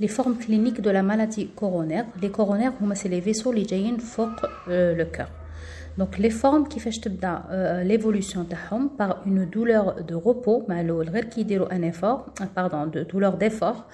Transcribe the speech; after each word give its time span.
les 0.00 0.08
formes 0.08 0.36
cliniques 0.36 0.80
de 0.80 0.90
la 0.90 1.02
maladie 1.02 1.48
coronaire. 1.48 2.06
Les 2.20 2.30
coronaires, 2.30 2.72
c'est 2.94 3.08
les 3.08 3.20
vaisseaux 3.20 3.52
qui 3.52 3.64
viennent 3.64 4.00
le 4.66 5.04
cœur 5.04 5.28
donc 5.98 6.18
les 6.18 6.30
formes 6.30 6.68
qui 6.68 6.80
font 6.80 6.90
l'évolution 7.84 8.44
par 8.88 9.22
une 9.26 9.44
douleur 9.44 10.02
de 10.04 10.14
repos 10.14 10.64
qui 11.28 11.44
un 11.70 11.82
effort 11.82 12.26
pardon 12.54 12.86
de 12.86 13.02
douleur 13.02 13.36
d'effort. 13.36 13.86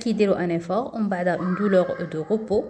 Qui 0.00 0.14
un 0.34 0.48
effort 0.48 0.92
on 0.94 1.04
une 1.40 1.54
douleur 1.54 1.96
de 2.10 2.18
repos 2.18 2.66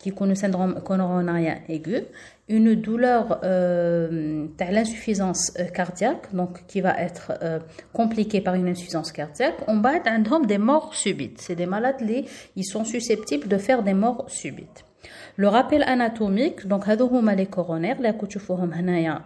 qui 0.00 0.12
connaît 0.12 0.34
syndrome 0.34 0.80
coronarien 0.82 1.58
aigu. 1.68 2.02
Une 2.48 2.74
douleur 2.74 3.40
euh, 3.44 4.46
l'insuffisance 4.58 5.52
euh, 5.58 5.66
cardiaque 5.66 6.34
donc 6.34 6.66
qui 6.66 6.80
va 6.80 6.98
être 7.00 7.32
euh, 7.42 7.60
compliquée 7.92 8.40
par 8.40 8.54
une 8.54 8.68
insuffisance 8.68 9.12
cardiaque. 9.12 9.56
On 9.68 9.80
va 9.80 9.96
des 10.46 10.58
morts 10.58 10.94
subites. 10.94 11.40
C'est 11.40 11.54
des 11.54 11.66
malades 11.66 12.00
qui 12.54 12.64
sont 12.64 12.84
susceptibles 12.84 13.46
de 13.46 13.58
faire 13.58 13.82
des 13.82 13.94
morts 13.94 14.24
subites 14.28 14.84
le 15.39 15.47
rappel 15.47 15.83
anatomique 15.83 16.67
donc 16.67 16.85
les 16.87 17.45
coronaires 17.45 17.97
les 18.01 18.13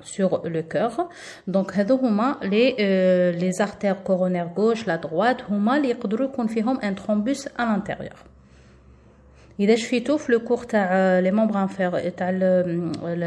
sur 0.01 0.41
le 0.45 0.61
cœur 0.61 1.09
donc 1.47 1.73
les 2.51 3.33
les 3.43 3.61
artères 3.61 4.03
coronaires 4.03 4.49
gauche 4.49 4.85
la 4.85 4.97
droite 4.97 5.45
huma 5.49 5.79
les 5.79 5.95
un 6.81 6.93
thrombus 6.93 7.47
à 7.57 7.65
l'intérieur 7.65 8.25
إذا 9.59 9.75
شفيتو 9.75 10.17
في 10.17 10.31
لو 10.31 10.39
كور 10.39 10.63
تاع 10.63 11.19
لي 11.19 11.31
ممبر 11.31 11.61
انفير 11.61 12.09
تاع 12.09 12.31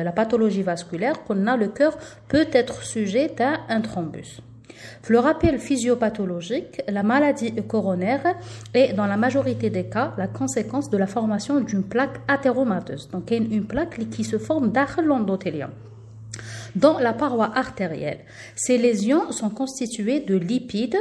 la 0.05 0.12
pathologie 0.12 0.62
vasculaire 0.62 1.24
qu'on 1.24 1.46
a 1.46 1.56
le 1.56 1.69
cœur 1.69 1.92
peut 2.28 2.48
être 2.52 2.82
sujet 2.82 3.30
à 3.41 3.60
un 3.69 3.80
thrombus. 3.82 4.41
Le 5.07 5.20
rappel 5.20 5.59
physiopathologique, 5.59 6.81
la 6.88 7.03
maladie 7.03 7.53
coronaire 7.67 8.35
est 8.73 8.93
dans 8.93 9.05
la 9.05 9.17
majorité 9.17 9.70
des 9.70 9.85
cas 9.85 10.13
la 10.18 10.27
conséquence 10.27 10.90
de 10.90 10.98
la 10.98 11.07
formation 11.07 11.60
d'une 11.62 11.84
plaque 11.84 12.20
athéromateuse. 12.27 13.10
Donc 13.10 13.32
une 13.32 13.65
plaque 13.65 14.10
qui 14.10 14.23
se 14.23 14.38
forme 14.38 14.71
dans 14.71 14.85
l'endothélium 15.04 15.71
dans 16.76 16.99
la 16.99 17.13
paroi 17.13 17.51
artérielle. 17.55 18.20
Ces 18.55 18.77
lésions 18.77 19.32
sont 19.32 19.49
constituées 19.49 20.20
de 20.20 20.35
lipides 20.35 20.98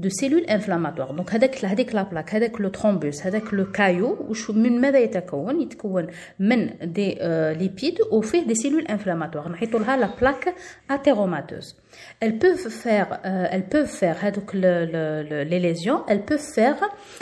de 0.00 0.08
cellules 0.08 0.44
inflammatoires 0.48 1.12
donc 1.14 1.34
هذاك 1.34 1.64
هذيك 1.64 1.92
la 1.92 2.04
plaque 2.04 2.34
هذاك 2.34 2.60
le 2.60 2.70
thrombus 2.70 3.26
هذاك 3.26 3.52
le 3.52 3.64
caillot 3.64 4.30
وش 4.30 4.50
من 4.50 4.80
ماذا 4.80 4.98
يتكون 4.98 5.60
يتكون 5.60 6.06
من 6.38 6.68
des 6.68 7.18
lipides 7.54 8.00
وفيه 8.12 8.46
des 8.46 8.54
cellules 8.54 8.86
inflammatoires 8.88 9.48
نحيطوا 9.48 9.80
لها 9.80 9.96
la 9.96 10.08
plaque 10.08 10.54
athéromateuse 10.88 11.76
elles 12.20 12.38
peuvent 12.38 12.68
faire 12.68 13.20
elles 13.24 13.68
peuvent 13.68 13.94
faire 14.00 14.16
هذوك 14.24 14.54
les 14.54 15.60
lésions 15.60 16.00
elles 16.08 16.24
peuvent 16.24 16.50
faire 16.54 16.80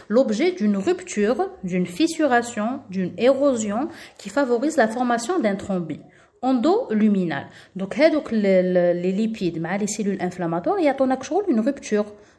l'objet 0.09 0.53
d'une 0.53 0.77
rupture 0.77 1.51
d'une 1.65 1.87
fissuration 1.87 2.81
d'une 2.91 3.13
érosion 3.19 3.89
qui 4.19 4.29
favorise 4.29 4.77
la 4.77 4.89
formation 4.89 5.41
d'un 5.41 5.57
thrombus 5.57 6.03
endoluminal 6.43 7.47
donc 7.77 7.99
هذوك 7.99 8.31
les 8.33 9.13
lipides 9.13 9.59
مع 9.59 9.79
les 9.79 9.89
cellules 9.89 10.21
inflammatoires 10.21 10.79
يعطونك 10.81 11.23
شغل 11.23 11.45
une 11.49 11.61
rupture 11.61 12.07
في 12.07 12.32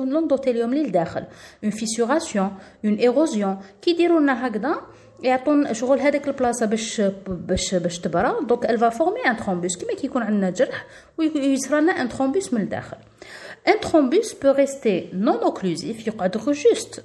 l'endothélium 0.00 0.74
للداخل 0.74 1.24
une 1.64 1.72
fissuration 1.72 2.50
une 2.84 2.98
érosion 3.00 3.56
كي 3.82 3.90
يديروا 3.90 4.20
لنا 4.20 4.46
هكذا 4.46 4.80
يعطون 5.22 5.74
شغل 5.74 6.00
هذيك 6.00 6.28
البلاصه 6.28 6.66
باش 6.66 7.00
باش 7.26 7.74
باش 7.74 7.98
تبرى 7.98 8.36
دونك 8.42 8.66
elle 8.66 8.78
va 8.78 8.90
former 8.90 9.28
un 9.28 9.36
thrombus 9.42 9.78
كيما 9.78 9.94
كيكون 10.00 10.22
عندنا 10.22 10.50
جرح 10.50 10.86
ويصرى 11.18 11.80
لنا 11.80 12.08
un 12.08 12.12
thrombus 12.12 12.52
من 12.54 12.60
الداخل 12.60 12.96
ان 13.68 13.74
thrombus 13.74 14.28
peut 14.32 14.56
rester 14.56 15.12
non 15.12 15.48
occlusif 15.48 16.06
يقعد 16.06 16.36
juste 16.36 17.00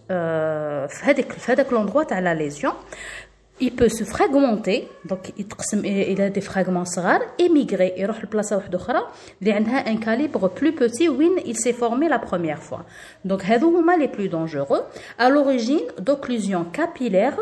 في 0.87 0.99
هذيك 1.03 1.31
في 1.31 1.51
هذاك 1.51 1.73
لوندروا 1.73 2.03
تاع 2.03 2.19
لا 2.19 2.33
ليزيون 2.33 2.73
il 3.61 3.75
peut 3.75 3.89
se 3.89 4.03
fragmenter 4.03 4.87
donc 5.05 5.33
il 5.37 6.21
a 6.21 6.29
des 6.29 6.41
fragments 6.41 6.85
صغار 6.85 7.21
émigrer 7.39 7.99
يروح 7.99 8.23
لبلاصه 8.23 8.55
واحده 8.55 8.77
اخرى 8.77 9.01
اللي 9.41 9.51
عندها 9.51 9.85
un 9.93 9.97
calibre 9.97 10.49
plus 10.49 10.73
petit 10.73 11.09
où 11.09 11.21
il 11.21 11.57
s'est 11.57 11.73
formé 11.73 12.09
la 12.09 12.19
première 12.19 12.61
fois 12.61 12.85
donc 13.25 13.43
هذو 13.43 13.77
هما 13.77 13.97
les 13.97 14.07
plus 14.07 14.29
dangereux 14.29 14.83
à 15.19 15.29
l'origine 15.29 15.85
d'occlusion 15.99 16.65
capillaire 16.73 17.37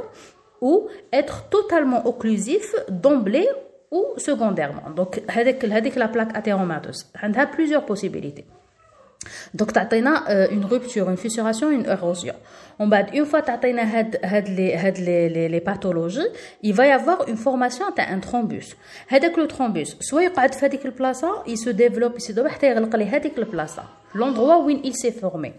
ou 0.62 0.88
être 1.14 1.50
totalement 1.50 2.06
occlusif 2.06 2.76
d'emblée 2.90 3.48
ou 3.92 4.04
secondairement 4.18 4.90
donc 4.96 5.22
هذيك 5.32 5.66
هذيك 5.66 5.98
la 5.98 6.08
plaque 6.08 6.36
athéromateuse 6.36 7.06
عندها 7.16 7.46
plusieurs 7.46 7.86
possibilités 7.86 8.46
donc 9.62 9.72
تعطينا 9.72 10.48
une 10.52 10.66
rupture 10.66 11.10
une 11.10 11.18
fissuration 11.18 11.70
une 11.70 11.86
érosion 11.86 12.36
on 12.80 12.88
va 12.88 13.02
une 13.14 13.26
fois 13.26 13.42
تعطينا 13.42 13.84
هاد 13.84 14.20
هاد 14.24 14.48
les 14.48 14.78
هاد 14.78 14.98
les 14.98 15.50
les 15.50 15.62
pathologies 15.72 16.30
il 16.64 16.74
va 16.74 16.88
y 16.88 16.92
avoir 16.92 17.28
une 17.28 17.38
formation 17.38 17.94
تاع 17.96 18.20
un 18.20 18.20
thrombus 18.20 18.76
هذاك 19.08 19.36
le 19.36 19.48
thrombus 19.48 19.98
soit 20.02 20.22
يقعد 20.22 20.54
في 20.54 20.66
هذيك 20.66 20.86
البلاصه 20.86 21.44
il 21.48 21.58
se 21.58 21.70
développe 21.70 22.16
يسدوب 22.16 22.48
حتى 22.48 22.70
يغلق 22.70 22.96
لي 22.96 23.06
هذيك 23.06 23.38
البلاصه 23.38 23.84
l'endroit 24.16 24.60
où 24.64 24.70
il 24.70 24.96
s'est 24.96 25.12
formé 25.12 25.54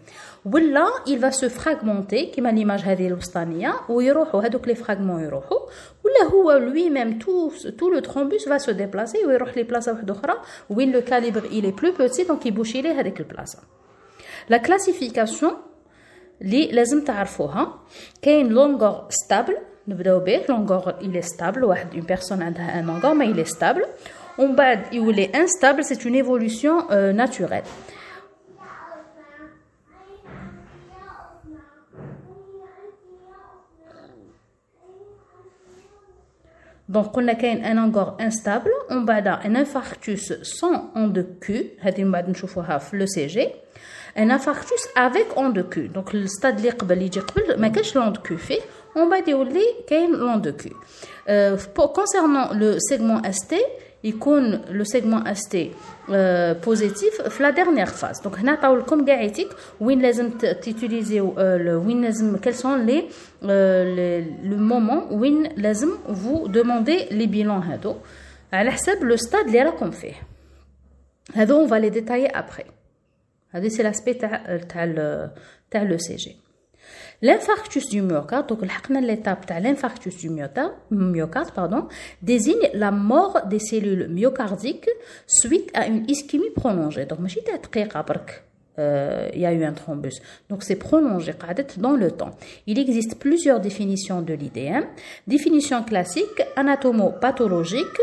ولا 0.44 0.86
il 1.06 1.18
va 1.18 1.30
se 1.30 1.48
fragmenter 1.48 2.36
كما 2.36 2.50
l'image 2.52 2.84
هذه 2.84 3.06
الوسطانيه 3.06 3.74
ويروحوا 3.88 4.42
هذوك 4.42 4.68
les 4.68 4.74
fragments 4.74 5.20
يروحوا 5.20 5.58
ولا 6.04 6.30
هو 6.32 6.58
lui 6.58 6.90
même 6.90 7.18
tout 7.18 7.52
tout 7.78 7.90
le 7.90 8.00
thrombus 8.00 8.48
va 8.48 8.58
se 8.58 8.70
déplacer 8.70 9.26
ويروح 9.26 9.58
لبلاصه 9.58 9.92
واحده 9.92 10.14
اخرى 10.14 10.34
وين 10.70 10.92
le 10.92 11.00
calibre 11.00 11.44
il 11.52 11.64
est 11.66 11.76
plus 11.80 11.92
petit 11.92 12.24
donc 12.24 12.46
يبوشي 12.46 12.82
ليه 12.82 13.00
هذيك 13.00 13.20
البلاصه 13.20 13.58
la 14.48 14.58
classification 14.58 15.52
اللي 16.42 16.66
لازم 16.66 17.04
تعرفوها 17.04 17.74
كاين 18.22 18.48
لونغور 18.48 19.06
ستابل 19.10 19.56
نبداو 19.88 20.20
به 20.20 20.40
لونغور 20.48 20.94
il 21.00 21.22
est 21.22 21.28
stable 21.36 21.62
واحد 21.62 21.92
une 21.92 22.16
personne 22.16 22.42
عندها 22.42 22.82
un 22.82 22.86
longueur 22.86 23.14
mais 23.14 23.30
il 23.30 23.38
est 23.38 23.56
stable 23.56 23.86
ومن 24.38 24.56
بعد 24.56 24.94
يولي 24.94 25.30
instable 25.34 25.82
c'est 25.82 26.04
une 26.04 26.14
évolution 26.14 26.90
euh, 26.90 27.12
naturelle 27.12 27.64
Donc, 36.90 37.16
on 37.16 37.28
a 37.28 37.34
un 37.70 37.78
angor 37.78 38.16
instable, 38.18 38.72
on 38.88 39.06
a 39.06 39.40
un 39.46 39.54
infarctus 39.54 40.32
sans 40.42 40.90
on 40.96 41.06
de 41.06 41.22
cul, 41.22 41.70
le 41.84 43.06
CG, 43.06 43.54
un 44.16 44.30
infarctus 44.30 44.88
avec 44.96 45.26
on 45.36 45.48
de 45.50 45.62
cul. 45.62 45.88
Donc, 45.88 46.12
le 46.12 46.26
stade 46.26 46.60
li 46.60 46.70
قبل 46.70 47.02
يجي 47.02 47.20
قبل 47.20 47.60
ما 47.60 47.68
كاش 47.68 47.94
l'on 47.96 48.10
de 48.10 48.18
cul 48.18 48.38
fait, 48.38 48.62
on 48.96 49.08
va 49.08 49.28
يولي 49.28 49.64
كاين 49.86 50.12
l'on 50.12 50.38
de 50.38 50.50
cul. 50.50 50.72
Euh, 51.28 51.56
concernant 51.94 52.52
le 52.52 52.78
segment 52.80 53.22
ST, 53.32 53.54
يكون 54.04 54.60
le 54.70 54.84
segment 54.84 55.22
ST 55.34 55.56
euh, 56.08 56.54
positif 56.54 57.28
في 57.28 57.42
la 57.42 57.52
dernière 57.52 57.94
phase. 57.94 58.22
Donc 58.22 58.38
هنا 58.38 58.52
عطاو 58.52 58.76
لكم 58.76 59.04
كاع 59.04 59.20
يتيك 59.20 59.48
وين 59.80 60.02
لازم 60.02 60.30
تيتيليزيو 60.38 61.34
euh, 61.34 61.86
وين 61.86 62.02
لازم 62.02 62.36
quels 62.36 62.60
sont 62.60 62.76
les 62.86 63.04
le 63.42 64.56
moment 64.56 65.12
وين 65.12 65.42
لازم 65.56 65.90
vous 66.08 66.48
demandez 66.48 67.08
les 67.10 67.26
bilans 67.26 67.64
هادو 67.64 67.94
على 68.52 68.70
حسب 68.70 69.12
le 69.12 69.16
stade 69.16 69.46
اللي 69.46 69.62
راكم 69.62 69.90
فيه. 69.90 70.14
هادو 71.34 71.66
on 71.66 71.68
va 71.68 71.78
les 71.78 71.90
détailler 71.90 72.30
après. 73.54 73.58
هذه 73.58 73.68
c'est 73.68 73.82
l'aspect 73.82 74.14
تاع 74.14 74.56
تاع 74.56 75.30
تاع 75.70 75.84
le 75.84 75.98
CG. 75.98 76.36
L'infarctus 77.22 77.88
du 77.90 78.00
myocarde, 78.00 78.48
donc 78.48 78.62
l'étape 78.62 79.46
de 79.46 79.62
l'infarctus 79.62 80.16
du 80.16 80.30
myocarde, 80.30 81.50
pardon, 81.52 81.86
désigne 82.22 82.70
la 82.72 82.90
mort 82.90 83.42
des 83.46 83.58
cellules 83.58 84.08
myocardiques 84.08 84.88
suite 85.26 85.70
à 85.74 85.86
une 85.86 86.08
ischémie 86.08 86.50
prolongée. 86.50 87.04
Donc, 87.04 87.18
euh, 88.78 89.28
il 89.34 89.40
y 89.40 89.46
a 89.46 89.52
eu 89.52 89.62
un 89.64 89.72
thrombus. 89.72 90.22
Donc 90.48 90.62
c'est 90.62 90.76
prolongé 90.76 91.34
dans 91.76 91.96
le 91.96 92.10
temps. 92.12 92.30
Il 92.66 92.78
existe 92.78 93.18
plusieurs 93.18 93.60
définitions 93.60 94.22
de 94.22 94.32
l'IDM. 94.32 94.84
Définition 95.26 95.82
classique, 95.82 96.40
anatomopathologique, 96.56 97.98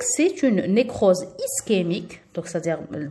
c'est 0.00 0.42
une 0.42 0.62
nécrose 0.72 1.26
ischémique, 1.38 2.22
donc 2.34 2.46
c'est-à-dire 2.48 2.78
le 2.92 3.08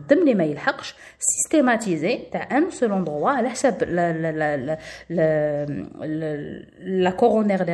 systématisée 1.18 2.28
à 2.32 2.56
un 2.56 2.70
seul 2.70 2.92
endroit, 2.92 3.34
à 3.34 3.42
la, 3.42 4.12
la, 4.12 4.56
la, 5.08 5.66
la 6.80 7.12
coronaire 7.12 7.64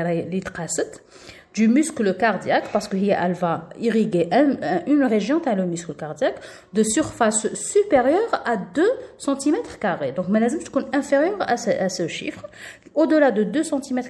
du 1.56 1.68
muscle 1.68 2.14
cardiaque 2.18 2.68
parce 2.70 2.86
qu'elle 2.86 3.32
va 3.32 3.70
irriguer 3.80 4.28
une 4.86 5.02
région 5.02 5.40
dans 5.40 5.56
le 5.56 5.64
muscle 5.64 5.94
cardiaque 5.94 6.36
de 6.74 6.82
surface 6.82 7.52
supérieure 7.54 8.42
à 8.44 8.58
2 8.58 8.82
cm. 9.16 9.56
Donc, 10.14 10.26
être 10.36 10.84
inférieur 10.92 11.36
à 11.40 11.56
ce, 11.56 11.70
à 11.70 11.88
ce 11.88 12.08
chiffre. 12.08 12.44
Au-delà 12.94 13.30
de 13.30 13.42
2 13.42 13.62
cm 13.62 14.02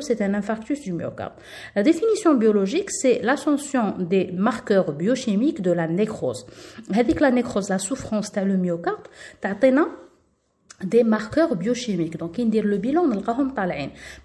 c'est 0.00 0.22
un 0.22 0.34
infarctus 0.34 0.80
du 0.80 0.94
myocarde. 0.94 1.34
La 1.76 1.82
définition 1.82 2.34
biologique, 2.34 2.90
c'est 2.90 3.20
l'ascension 3.22 3.94
des 3.98 4.30
marqueurs 4.32 4.92
biochimiques 4.92 5.60
de 5.60 5.72
la 5.72 5.88
nécrose. 5.88 6.46
Avec 6.94 7.20
la 7.20 7.30
nécrose, 7.30 7.68
la 7.68 7.78
souffrance 7.78 8.32
dans 8.32 8.46
le 8.46 8.56
myocarde, 8.56 9.06
des 10.84 11.02
marqueurs 11.02 11.56
biochimiques. 11.56 12.16
Donc, 12.16 12.38
dire 12.50 12.64
le 12.64 12.76
bilan, 12.78 13.02
on 13.04 13.10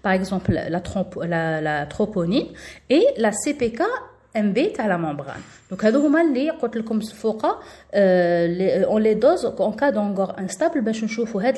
Par 0.02 0.12
exemple, 0.12 0.52
la, 0.52 1.60
la, 1.60 1.86
troponine 1.86 2.46
et 2.90 3.04
la 3.16 3.32
CPK 3.32 3.82
MB 4.36 4.58
à 4.78 4.88
la 4.88 4.98
membrane. 4.98 5.40
Donc, 5.70 5.82
on 8.88 8.98
les 8.98 9.14
dose 9.14 9.52
en 9.58 9.72
cas 9.72 9.92
d'angor 9.92 10.34
instable, 10.38 10.80
ben, 10.82 10.94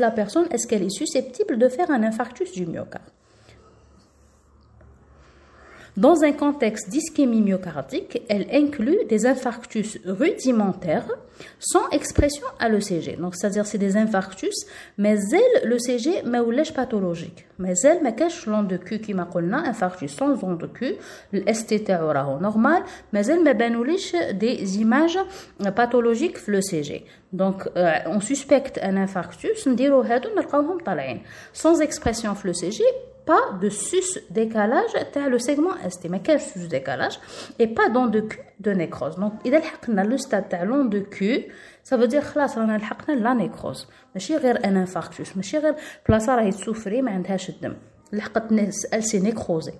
la 0.00 0.10
personne, 0.10 0.46
est-ce 0.50 0.66
qu'elle 0.66 0.82
est 0.82 0.90
susceptible 0.90 1.58
de 1.58 1.68
faire 1.68 1.90
un 1.90 2.02
infarctus 2.02 2.52
du 2.52 2.66
myocarde 2.66 3.04
dans 5.96 6.22
un 6.22 6.32
contexte 6.32 6.90
d'ischémie 6.90 7.40
myocardique, 7.40 8.22
elle 8.28 8.46
inclut 8.52 8.98
des 9.08 9.26
infarctus 9.26 9.98
rudimentaires 10.04 11.08
sans 11.58 11.88
expression 11.90 12.46
à 12.58 12.68
l'ECG. 12.68 13.16
Donc, 13.16 13.34
c'est-à-dire 13.34 13.66
c'est 13.66 13.78
des 13.78 13.96
infarctus, 13.96 14.66
mais 14.98 15.16
elle, 15.32 15.68
l'ECG, 15.68 16.22
mais 16.24 16.40
ou 16.40 16.52
pathologique. 16.74 17.46
Mais 17.58 17.74
elle, 17.82 18.02
mais 18.02 18.14
cache 18.14 18.46
l'onde 18.46 18.68
de 18.68 18.76
Q 18.76 19.00
qui 19.00 19.14
m'a 19.14 19.26
infarctus 19.58 20.14
sans 20.14 20.42
onde 20.44 20.58
de 20.58 20.66
Q, 20.66 20.96
l'STT 21.32 21.90
normal, 22.40 22.82
mais 23.12 23.26
elle, 23.26 23.42
mais 23.42 23.54
des 24.34 24.78
images 24.78 25.18
pathologiques 25.74 26.46
l'ECG. 26.46 27.04
Donc, 27.32 27.68
euh, 27.76 27.92
on 28.06 28.20
suspecte 28.20 28.78
un 28.82 28.96
infarctus, 28.96 29.66
on 29.66 29.72
dit, 29.72 29.88
sans 31.52 31.80
expression 31.80 32.34
l'ECG, 32.44 32.82
pas 33.25 33.57
de 33.61 33.69
sus-décalage 33.69 34.95
à 35.15 35.29
le 35.29 35.39
segment 35.39 35.75
ST. 35.89 36.09
Mais 36.09 36.21
quel 36.21 36.41
sus-décalage 36.41 37.19
Et 37.59 37.67
pas 37.67 37.89
dans 37.89 38.07
de 38.07 38.21
cul 38.21 38.39
de 38.59 38.71
nécrose. 38.71 39.15
Donc, 39.17 39.33
il 39.45 39.53
a 39.55 40.03
le 40.03 40.17
stade 40.17 40.55
long 40.65 40.85
de 40.85 40.99
cul, 40.99 41.45
ça 41.83 41.97
veut 41.97 42.07
dire 42.07 42.31
que 42.31 42.37
là, 42.39 42.47
on 42.57 42.69
a 42.69 42.77
la 43.15 43.33
nécrose. 43.33 43.87
ماشي 44.15 44.37
غير 44.37 44.57
un 44.57 44.75
infarctus 44.75 45.35
ماشي 45.35 45.57
غير 45.57 45.75
بلاصه 46.09 46.35
راهي 46.35 46.51
تسوفري 46.51 47.01
ما 47.01 47.11
عندهاش 47.11 47.49
الدم 47.49 47.75
لحقت 48.13 48.51
elle 48.91 49.03
s'est 49.03 49.19
nécrosée 49.19 49.79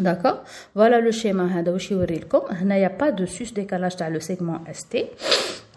D'accord 0.00 0.42
Voilà 0.74 1.00
le 1.00 1.10
schéma. 1.10 1.46
Il 1.54 2.66
n'y 2.66 2.84
a 2.84 2.90
pas 2.90 3.12
de 3.12 3.26
sus-décalage 3.26 3.96
dans 3.96 4.10
le 4.10 4.20
segment 4.20 4.60
ST 4.72 4.96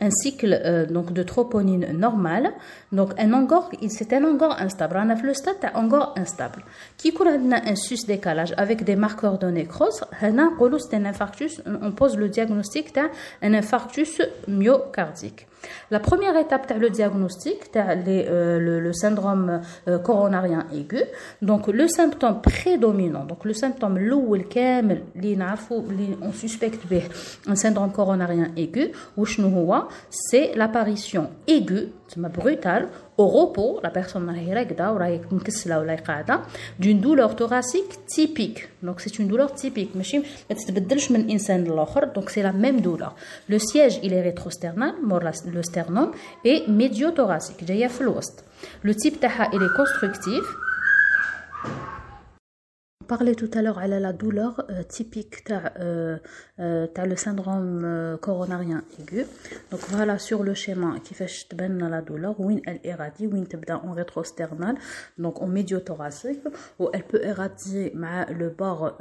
un 0.01 0.11
cycle 0.11 0.61
euh, 0.65 0.87
donc 0.87 1.13
de 1.13 1.23
troponine 1.23 1.87
normale. 1.93 2.53
Donc 2.93 3.13
un 3.19 3.33
angor 3.33 3.71
c'est 3.89 4.13
un 4.13 4.25
angor 4.25 4.57
instable. 4.59 5.01
On 5.03 5.11
a 5.11 5.15
le 5.15 5.35
stade 5.35 5.57
angor 5.75 6.15
instable. 6.17 6.65
Qui 6.97 7.13
a 7.53 7.71
un 7.71 7.75
sus 7.77 8.07
décalage 8.07 8.55
avec 8.57 8.85
des 8.85 8.97
marqueurs 8.97 9.39
de 9.39 9.49
nécrose. 9.49 10.05
C'est 10.21 10.97
un 10.97 11.05
infarctus. 11.05 11.63
On 11.83 11.93
pose 11.93 12.17
le 12.17 12.29
diagnostic 12.29 12.95
d'un 12.95 13.11
infarctus 13.55 14.21
myocardique 14.49 15.47
la 15.92 16.00
première 16.00 16.36
étape 16.38 16.66
c'est 16.68 16.78
le 16.78 16.90
diagnostic 16.90 17.60
euh, 17.76 18.60
le, 18.60 18.80
le, 18.80 18.94
syndrome 18.94 19.62
euh, 19.88 19.98
coronarien 20.00 20.66
aigu 20.74 21.04
donc 21.42 21.68
le 21.68 21.88
symptôme 21.88 22.42
prédominant 22.42 23.26
donc 23.26 23.46
le 23.46 23.54
symptôme 23.54 23.98
الاول 23.98 24.42
كامل 24.42 25.04
اللي 25.16 26.18
on 26.22 26.32
suspecte 26.32 26.82
un 27.48 27.56
syndrome 27.56 27.92
coronarien 27.92 28.52
aigu 28.58 28.92
c'est 30.10 30.52
l'apparition 30.56 31.30
aiguë 31.48 31.92
brutale 32.17 32.89
au 33.17 33.27
repos 33.27 33.81
la 33.83 33.91
personne 33.91 34.25
d'une 36.79 37.01
douleur 37.01 37.37
thoracique 37.37 38.07
typique. 38.07 38.69
Donc 38.83 39.01
c'est 39.01 39.19
une 39.19 39.29
douleur 39.29 39.55
typique. 39.55 39.95
donc 42.15 42.31
c'est 42.31 42.43
la 42.43 42.53
même 42.53 42.81
douleur. 42.81 43.15
Le 43.49 43.59
siège 43.59 44.01
il 44.03 44.13
est 44.13 44.23
rétrosternal 44.23 44.95
le 45.53 45.63
sternum 45.63 46.11
et 46.45 46.65
médiothoracique. 46.69 47.65
le 48.83 48.95
type 48.95 49.25
il 49.53 49.63
est 49.63 49.77
constructif 49.77 50.43
parlait 53.11 53.35
tout 53.35 53.51
à 53.55 53.61
l'heure 53.61 53.81
à 53.81 53.89
la 53.89 54.13
douleur 54.13 54.53
euh, 54.71 54.85
typique 54.85 55.51
euh, 55.51 56.17
euh, 56.61 56.87
le 57.05 57.17
syndrome 57.17 58.17
coronarien 58.21 58.85
aigu. 59.01 59.25
Donc 59.73 59.81
voilà 59.89 60.17
sur 60.21 60.45
le 60.45 60.55
schéma 60.55 60.95
qui 61.03 61.15
fait 61.15 61.27
la 61.89 62.03
douleur, 62.03 62.39
où 62.39 62.53
elle 62.53 62.81
irradie, 62.85 63.27
où 63.27 63.35
elle 63.35 63.73
en 63.73 63.93
rétrosternal, 63.95 64.77
donc 65.19 65.43
en 65.43 65.49
médiothoracique, 65.49 66.45
où 66.79 66.89
elle 66.93 67.03
peut 67.03 67.25
irradier 67.25 67.93
le 68.29 68.49
bord 68.49 68.97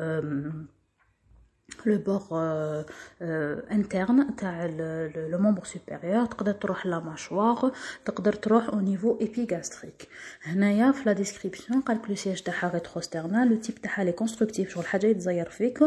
le 1.84 1.98
bord 1.98 2.28
euh, 2.32 2.82
euh, 3.22 3.60
interne 3.70 4.26
le, 4.42 5.08
le, 5.08 5.28
le 5.28 5.38
membre 5.38 5.66
supérieur 5.66 6.28
تقدر 6.28 6.52
تروح 6.52 6.86
la 6.86 7.00
mâchoire 7.00 7.72
تقدر 8.04 8.32
تروح 8.32 8.70
au 8.70 8.80
niveau 8.80 9.18
épigastrique 9.20 10.08
هنايا 10.42 10.92
في 10.92 11.04
la 11.04 11.18
description 11.18 11.82
قال 11.86 11.98
le 12.08 12.16
siège 12.16 12.42
تاعها 12.42 12.68
rétrosternal 12.78 13.48
le 13.48 13.66
type 13.66 13.80
تاعها 13.82 14.04
les 14.04 14.14
constructif 14.14 14.68
شغل 14.68 14.86
حاجه 14.86 15.06
يتزير 15.06 15.50
فيك 15.50 15.78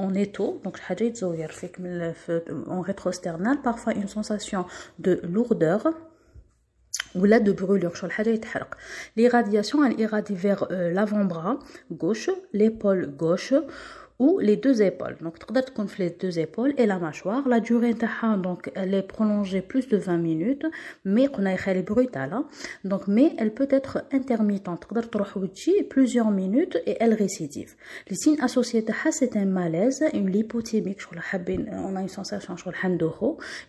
en 0.00 0.14
étau 0.14 0.66
donc 0.66 0.76
حاجه 0.76 1.04
يتزير 1.04 1.48
فيك 1.48 1.80
من 1.80 2.12
en 2.66 2.80
rétrosternal 2.80 3.58
parfois 3.62 3.94
une 3.94 4.08
sensation 4.08 4.64
de 4.98 5.20
lourdeur 5.24 5.94
ou 7.14 7.24
là 7.24 7.40
de 7.40 7.52
brûlure 7.52 7.94
شغل 7.94 8.12
حاجه 8.12 8.30
يتحرق 8.30 8.76
l'irradiation 9.16 9.84
elle 9.84 10.00
irradie 10.00 10.34
vers 10.34 10.66
euh, 10.70 10.90
l'avant-bras 10.92 11.58
gauche 11.92 12.30
l'épaule 12.52 13.06
gauche 13.16 13.54
ou 14.19 14.37
les 14.39 14.57
deux 14.57 14.81
épaules. 14.81 15.17
Donc, 15.21 15.39
tu 15.39 15.45
peux 15.45 15.53
les 15.97 16.09
deux 16.09 16.39
épaules 16.39 16.73
et 16.77 16.85
la 16.85 16.99
mâchoire. 16.99 17.47
La 17.47 17.61
durée 17.61 17.95
donc 18.37 18.69
elle 18.75 18.93
est 18.93 19.01
prolongée 19.01 19.61
plus 19.61 19.87
de 19.87 19.97
20 19.97 20.17
minutes, 20.17 20.65
mais 21.05 21.29
elle 21.67 21.77
est 21.77 21.83
brutale. 21.83 22.33
Hein. 22.33 22.45
Donc, 22.83 23.07
mais 23.07 23.33
elle 23.37 23.53
peut 23.53 23.67
être 23.71 24.03
intermittente. 24.11 24.81
Tu 24.81 24.87
peux 24.87 24.93
plusieurs 25.83 26.31
minutes 26.31 26.77
et 26.85 26.97
elle 26.99 27.13
récidive. 27.13 27.75
Les 28.09 28.15
signes 28.15 28.39
associés 28.41 28.83
c'est 29.11 29.37
un 29.37 29.45
malaise, 29.45 30.03
une 30.13 30.29
lipothémique, 30.29 30.99
on 31.71 31.95
a 31.95 32.01
une 32.01 32.09
sensation 32.09 32.55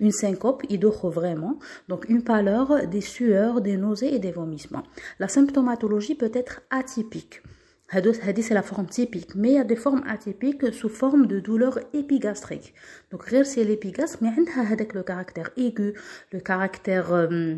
une 0.00 0.10
syncope, 0.10 0.62
il 0.68 0.84
vraiment. 1.08 1.58
Donc, 1.88 2.08
une 2.08 2.22
pâleur, 2.22 2.86
des 2.88 3.00
sueurs, 3.00 3.60
des 3.60 3.76
nausées 3.76 4.14
et 4.14 4.18
des 4.18 4.32
vomissements. 4.32 4.82
La 5.20 5.28
symptomatologie 5.28 6.14
peut 6.14 6.32
être 6.34 6.62
atypique 6.70 7.42
c'est 7.92 8.54
la 8.54 8.62
forme 8.62 8.86
typique 8.86 9.34
mais 9.34 9.50
il 9.50 9.54
y 9.54 9.58
a 9.58 9.64
des 9.64 9.76
formes 9.76 10.02
atypiques 10.06 10.72
sous 10.72 10.88
forme 10.88 11.26
de 11.26 11.40
douleur 11.40 11.78
épigastrique 11.92 12.74
donc 13.10 13.24
c'est 13.44 13.64
l'épigastre 13.64 14.18
mais 14.20 14.30
avec 14.58 14.94
le 14.94 15.02
caractère 15.02 15.50
aigu 15.56 15.94
le 16.32 16.40
caractère 16.40 17.12
euh, 17.12 17.56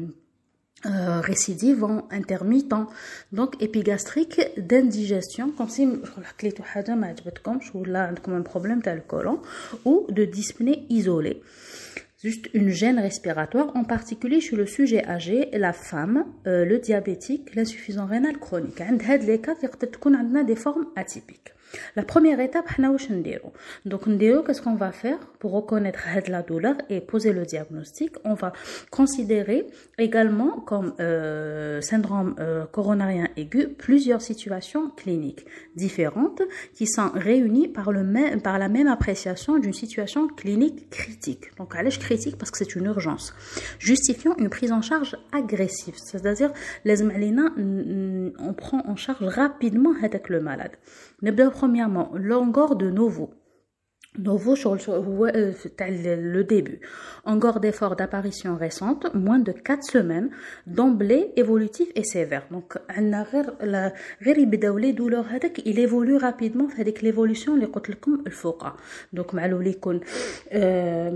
euh, 0.84 1.20
récidivant, 1.20 2.08
intermittent, 2.10 2.74
donc 3.30 3.62
épigastrique 3.62 4.40
d'indigestion, 4.56 5.52
comme 5.52 5.68
si 5.68 5.86
vous 5.86 5.92
avez 7.94 8.16
un 8.26 8.42
problème 8.42 8.82
tel 8.82 9.04
colon, 9.06 9.40
ou 9.84 10.08
de 10.10 10.24
dyspnée 10.24 10.84
isolée 10.90 11.40
juste 12.22 12.48
une 12.54 12.68
gêne 12.68 13.00
respiratoire, 13.00 13.74
en 13.74 13.84
particulier 13.84 14.40
chez 14.40 14.54
le 14.54 14.66
sujet 14.66 15.04
âgé, 15.06 15.48
la 15.52 15.72
femme, 15.72 16.24
euh, 16.46 16.64
le 16.64 16.78
diabétique, 16.78 17.54
l'insuffisant 17.56 18.06
rénale 18.06 18.38
chronique. 18.38 18.78
Dans 18.78 19.26
les 19.26 19.40
cas, 19.40 19.54
il 19.60 19.64
y 19.64 20.36
a 20.36 20.44
des 20.44 20.56
formes 20.56 20.86
atypiques. 20.94 21.52
La 21.96 22.02
première 22.02 22.40
étape, 22.40 22.68
donc 23.84 24.04
qu'est-ce 24.46 24.62
qu'on 24.62 24.74
va 24.74 24.92
faire 24.92 25.18
pour 25.38 25.52
reconnaître 25.52 26.00
la 26.28 26.42
douleur 26.42 26.76
et 26.88 27.00
poser 27.00 27.32
le 27.32 27.44
diagnostic? 27.44 28.14
On 28.24 28.34
va 28.34 28.52
considérer 28.90 29.66
également 29.98 30.60
comme 30.60 30.94
euh, 31.00 31.80
syndrome 31.80 32.34
euh, 32.38 32.64
coronarien 32.66 33.28
aigu 33.36 33.68
plusieurs 33.68 34.22
situations 34.22 34.90
cliniques 34.90 35.44
différentes 35.76 36.42
qui 36.74 36.86
sont 36.86 37.10
réunies 37.14 37.68
par, 37.68 37.92
la 37.92 38.02
même 38.68 38.88
appréciation 38.88 39.58
d'une 39.58 39.72
situation 39.72 40.28
clinique 40.28 40.90
critique. 40.90 41.56
Donc 41.56 41.74
à 41.74 41.82
l'âge 41.82 41.98
critique 41.98 42.36
parce 42.38 42.50
que 42.50 42.58
c'est 42.58 42.74
une 42.74 42.86
urgence, 42.86 43.34
justifiant 43.78 44.34
une 44.38 44.50
prise 44.50 44.72
en 44.72 44.82
charge 44.82 45.16
agressive, 45.32 45.94
c'est-à-dire 45.96 46.52
les 46.84 47.02
on 48.38 48.52
prend 48.54 48.82
en 48.86 48.96
charge 48.96 49.22
rapidement 49.22 49.92
avec 50.02 50.28
le 50.28 50.40
malade 50.40 50.72
premièrement, 51.62 52.10
l'angor 52.16 52.74
de 52.74 52.90
nouveau, 52.90 53.30
Novo 54.18 54.56
sur 54.56 54.74
le 54.74 54.80
euh, 55.36 56.42
début. 56.42 56.80
Encore 57.24 57.60
d'efforts 57.60 57.94
d'apparition 57.94 58.56
récente, 58.56 59.06
moins 59.14 59.38
de 59.38 59.52
4 59.52 59.84
semaines, 59.84 60.30
d'emblée 60.66 61.32
évolutif 61.36 61.88
et 61.94 62.02
sévère. 62.02 62.46
Donc, 62.50 62.74
la 62.98 63.92
douleur 64.92 65.24
il 65.64 65.78
évolue 65.78 66.16
rapidement 66.16 66.66
avec 66.80 67.00
l'évolution 67.00 67.54
les 67.54 67.68
comme 67.68 68.22
le 68.24 68.32
foqa. 68.32 68.74
Donc, 69.12 69.32
euh, 70.52 71.10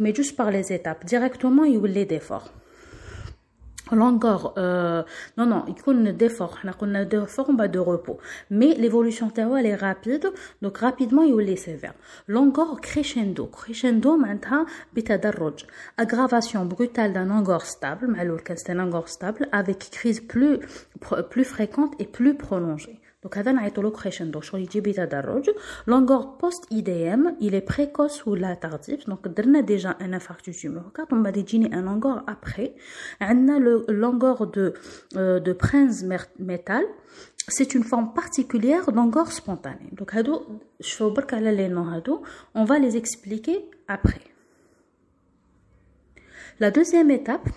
mais 0.00 0.12
juste 0.12 0.36
par 0.36 0.50
les 0.50 0.72
étapes, 0.72 1.04
directement 1.04 1.62
il 1.62 1.74
y 1.74 2.00
a 2.00 2.04
des 2.04 2.16
efforts 2.16 2.52
longueur 3.91 4.53
euh, 4.57 5.03
non 5.37 5.45
non 5.45 5.65
il 5.67 5.75
y 5.75 6.07
a 6.07 6.13
des 6.13 6.29
formes 7.27 7.67
de 7.67 7.79
repos 7.79 8.17
mais 8.49 8.75
l'évolution 8.75 9.31
elle 9.35 9.65
est 9.65 9.75
rapide 9.75 10.31
donc 10.61 10.77
rapidement 10.77 11.23
il 11.23 11.49
est 11.49 11.57
sévère 11.57 11.93
longueur 12.27 12.79
crescendo 12.79 13.45
crescendo 13.47 14.15
maintenant 14.17 14.65
بتدرج 14.95 15.65
aggravation 15.97 16.65
brutale 16.65 17.11
d'un 17.13 17.25
longueur 17.25 17.65
stable 17.65 18.07
معلول 18.07 18.41
c'est 18.55 18.69
un 18.69 18.75
longueur 18.75 19.09
stable 19.09 19.47
avec 19.51 19.79
crise 19.91 20.21
plus 20.21 20.59
plus 21.29 21.43
fréquente 21.43 21.93
et 21.99 22.05
plus 22.05 22.35
prolongée 22.35 22.99
donc, 23.25 23.37
هذا 23.37 23.51
نعيطولو 23.51 23.97
crescendo 23.97 24.39
شغل 24.39 24.61
يجي 24.61 24.81
بتدرج 24.81 25.49
longueur 25.89 26.23
post 26.41 26.73
IDM 26.73 27.35
il 27.39 27.55
est 27.55 27.65
précoce 27.73 28.25
ou 28.25 28.35
la 28.35 28.55
tardif 28.55 29.05
donc 29.07 29.27
درنا 29.27 29.61
déjà 29.61 29.95
un 29.99 30.13
infarctus 30.13 30.59
du 30.61 30.69
myocarde 30.69 31.13
on 31.13 31.21
va 31.21 31.37
يجيني 31.37 31.69
un 31.73 31.81
longueur 31.81 32.23
après 32.27 32.69
عندنا 33.21 33.59
le 33.59 33.85
longueur 33.91 34.47
de 34.47 34.73
euh, 35.15 35.39
de 35.39 35.53
Prince 35.53 36.03
métal 36.39 36.83
c'est 37.47 37.75
une 37.75 37.83
forme 37.83 38.13
particulière 38.13 38.91
d'angor 38.91 39.31
spontanée 39.31 39.91
donc 39.91 40.15
هادو 40.15 40.41
شوفوا 40.81 41.13
برك 41.13 41.33
على 41.33 41.57
les 41.57 41.73
noms 41.73 41.93
هادو 41.93 42.23
on 42.55 42.65
va 42.65 42.79
les 42.79 42.97
expliquer 42.97 43.69
après 43.87 44.21
la 46.59 46.71
deuxième 46.71 47.09
étape 47.11 47.49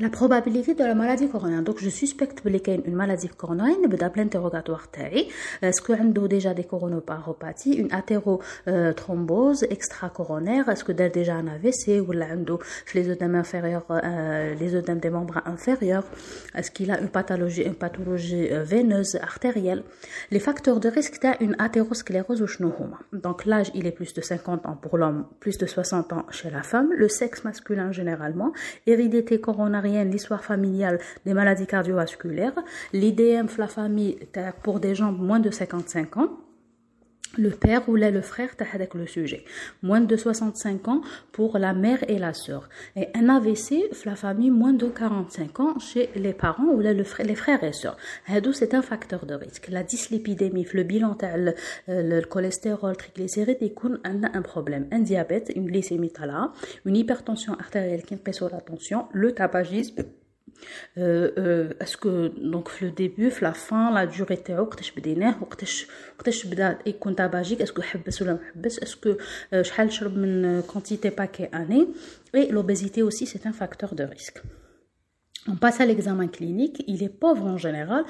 la 0.00 0.10
probabilité 0.10 0.74
de 0.74 0.84
la 0.84 0.94
maladie 0.94 1.28
coronarienne. 1.28 1.64
Donc, 1.64 1.78
je 1.80 1.88
suspecte 1.88 2.40
qu'il 2.40 2.54
y 2.54 2.70
a 2.70 2.74
une 2.74 2.94
maladie 2.94 3.28
coronarienne. 3.28 3.86
Vais 3.88 3.98
l'interrogatoire. 4.16 4.86
Est-ce 5.62 5.82
qu'il 5.82 5.96
y 5.96 6.24
a 6.24 6.28
déjà 6.28 6.54
des 6.54 6.64
coronaparopathies, 6.64 7.74
une 7.74 7.92
athérothrombose 7.92 9.64
extracoronaire? 9.64 10.68
Est-ce 10.68 10.84
qu'il 10.84 10.98
y 10.98 11.02
a 11.02 11.08
déjà 11.08 11.34
un 11.34 11.48
AVC 11.48 12.00
ou 12.06 12.12
les 12.12 13.10
œdèmes 13.10 13.34
inférieurs, 13.34 13.86
euh, 13.90 14.54
les 14.54 14.74
œdèmes 14.74 15.00
des 15.00 15.10
membres 15.10 15.42
inférieurs? 15.46 16.04
Est-ce 16.54 16.70
qu'il 16.70 16.90
a 16.90 17.00
une 17.00 17.08
pathologie, 17.08 17.62
une 17.62 17.74
pathologie 17.74 18.48
euh, 18.50 18.62
veineuse 18.62 19.16
artérielle? 19.16 19.82
Les 20.30 20.40
facteurs 20.40 20.80
de 20.80 20.88
risque 20.88 21.18
une 21.40 21.56
athérosclérose 21.58 22.42
ou 22.42 22.46
chenouhouma. 22.46 22.98
Donc, 23.12 23.44
l'âge, 23.44 23.70
il 23.74 23.86
est 23.86 23.92
plus 23.92 24.14
de 24.14 24.20
50 24.20 24.66
ans 24.66 24.78
pour 24.80 24.98
l'homme, 24.98 25.26
plus 25.40 25.58
de 25.58 25.66
60 25.66 26.12
ans 26.12 26.26
chez 26.30 26.50
la 26.50 26.62
femme. 26.62 26.90
Le 26.96 27.08
sexe 27.08 27.44
masculin 27.44 27.90
généralement. 27.92 28.52
Hérédité 28.86 29.40
coronarienne 29.40 29.87
l'histoire 30.10 30.44
familiale 30.44 30.98
des 31.24 31.34
maladies 31.34 31.66
cardiovasculaires, 31.66 32.54
l'IDM 32.92 33.46
la 33.58 33.68
famille 33.68 34.18
pour 34.62 34.80
des 34.80 34.94
gens 34.94 35.12
moins 35.12 35.40
de 35.40 35.50
55 35.50 36.16
ans, 36.16 36.47
le 37.36 37.50
père 37.50 37.88
ou 37.88 37.96
le 37.96 38.22
frère 38.22 38.50
avec 38.74 38.94
le 38.94 39.06
sujet. 39.06 39.44
Moins 39.82 40.00
de 40.00 40.16
65 40.16 40.88
ans 40.88 41.00
pour 41.32 41.58
la 41.58 41.72
mère 41.72 42.04
et 42.08 42.18
la 42.18 42.32
sœur. 42.32 42.68
Et 42.96 43.08
un 43.14 43.28
AVC, 43.28 43.90
la 44.04 44.16
famille, 44.16 44.50
moins 44.50 44.72
de 44.72 44.86
45 44.86 45.60
ans 45.60 45.78
chez 45.78 46.10
les 46.14 46.32
parents 46.32 46.66
ou 46.66 46.80
le 46.80 47.04
frère, 47.04 47.26
les 47.26 47.34
frères 47.34 47.62
et 47.64 47.72
sœurs. 47.72 47.96
C'est 48.52 48.74
un 48.74 48.82
facteur 48.82 49.26
de 49.26 49.34
risque. 49.34 49.68
La 49.70 49.82
dyslipidémie, 49.82 50.66
le 50.72 50.82
bilan, 50.82 51.16
le, 51.36 51.54
le 51.86 52.20
cholestérol, 52.22 52.96
triglycérides, 52.96 53.58
il 53.60 53.72
a 54.04 54.36
un 54.36 54.42
problème. 54.42 54.86
Un 54.90 55.00
diabète, 55.00 55.52
une 55.54 55.66
glycémie, 55.66 56.12
une 56.84 56.96
hypertension 56.96 57.54
artérielle 57.54 58.02
qui 58.02 58.16
sur 58.32 58.50
la 58.50 58.60
tension, 58.60 59.06
le 59.12 59.32
tabagisme 59.32 60.04
euh, 60.97 61.31
euh, 61.37 61.73
est-ce 61.79 61.97
que 61.97 62.27
donc 62.51 62.81
le 62.81 62.91
début 62.91 63.31
la 63.41 63.53
fin 63.53 63.91
la 63.91 64.05
durée 64.05 64.37
تاعو 64.37 64.63
وقتاش 64.63 64.91
بديناه 64.91 65.43
وقتاش 65.43 65.87
وقتاش 66.15 66.47
بدا 66.47 66.79
يكون 66.85 67.15
tabagique 67.15 67.61
est-ce 67.61 67.73
que 67.73 67.81
حبس 67.81 68.21
ولا 68.21 68.33
ما 68.33 68.39
حبس 68.55 68.79
est-ce 68.79 68.95
que 68.95 69.17
شحال 69.61 69.93
شرب 69.93 70.17
من 70.17 70.61
quantité 70.61 71.11
paquet 71.11 71.49
année 71.51 71.87
et 72.33 72.47
l'obésité 72.51 73.01
aussi 73.01 73.25
c'est 73.25 73.45
un 73.45 73.53
facteur 73.53 73.95
de 73.95 74.03
risque 74.03 74.41
on 75.47 75.55
passe 75.55 75.81
à 75.81 75.85
l'examen 75.85 76.27
clinique, 76.27 76.83
il 76.87 77.03
est 77.03 77.09
pauvre 77.09 77.45
en 77.45 77.57
général, 77.57 78.05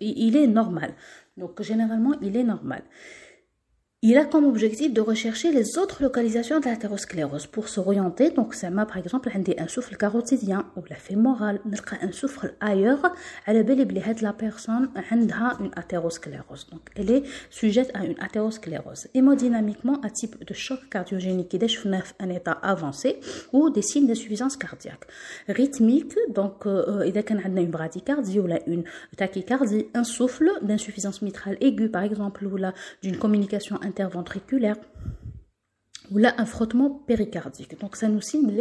il 0.00 0.36
est 0.36 0.46
normal. 0.46 0.94
Donc 1.36 1.60
généralement, 1.62 2.14
il 2.20 2.36
est 2.36 2.44
normal. 2.44 2.82
Il 4.03 4.15
a 4.19 4.25
comme 4.25 4.45
objectif 4.45 4.93
de 4.93 5.01
rechercher 5.01 5.51
les 5.51 5.79
autres 5.79 6.03
localisations 6.03 6.59
de 6.59 6.65
l'athérosclérose 6.65 7.47
pour 7.47 7.67
s'orienter. 7.67 8.29
Donc, 8.29 8.53
ça 8.53 8.69
m'a 8.69 8.85
par 8.85 8.97
exemple 8.97 9.27
un 9.57 9.67
souffle 9.67 9.97
carotidien 9.97 10.67
ou 10.75 10.83
la 10.87 10.97
fémorale, 10.97 11.59
un 11.99 12.11
souffle 12.11 12.53
ailleurs. 12.59 13.11
Elle 13.47 13.57
est 13.57 14.21
la 14.21 14.33
personne 14.33 14.91
a 14.95 15.15
une 15.59 15.71
athérosclérose. 15.75 16.67
Donc, 16.69 16.81
elle 16.95 17.09
est 17.09 17.23
sujette 17.49 17.89
à 17.95 18.05
une 18.05 18.13
athérosclérose. 18.19 19.07
Hémodynamiquement, 19.15 19.99
un 20.05 20.09
type 20.09 20.45
de 20.45 20.53
choc 20.53 20.79
cardiogénique 20.91 21.49
qui 21.49 21.55
est 21.55 21.59
un 22.19 22.29
état 22.29 22.51
avancé 22.51 23.19
ou 23.51 23.71
des 23.71 23.81
signes 23.81 24.05
d'insuffisance 24.05 24.57
cardiaque. 24.57 25.07
Rythmique, 25.47 26.13
donc, 26.29 26.67
euh, 26.67 27.01
il 27.07 27.15
y 27.15 27.17
a 27.17 27.23
une 27.47 27.71
bradycardie 27.71 28.39
ou 28.39 28.47
une 28.67 28.83
tachycardie, 29.15 29.87
un 29.95 30.03
souffle 30.03 30.51
d'insuffisance 30.61 31.23
mitrale 31.23 31.57
aiguë 31.61 31.89
par 31.89 32.03
exemple 32.03 32.45
ou 32.45 32.59
d'une 33.01 33.17
communication 33.17 33.79
interventriculaire 33.87 34.77
ou 36.11 36.17
là 36.17 36.33
un 36.37 36.45
frottement 36.45 36.89
péricardique. 36.89 37.79
Donc 37.79 37.95
ça 37.95 38.07
nous 38.07 38.21
signe 38.21 38.51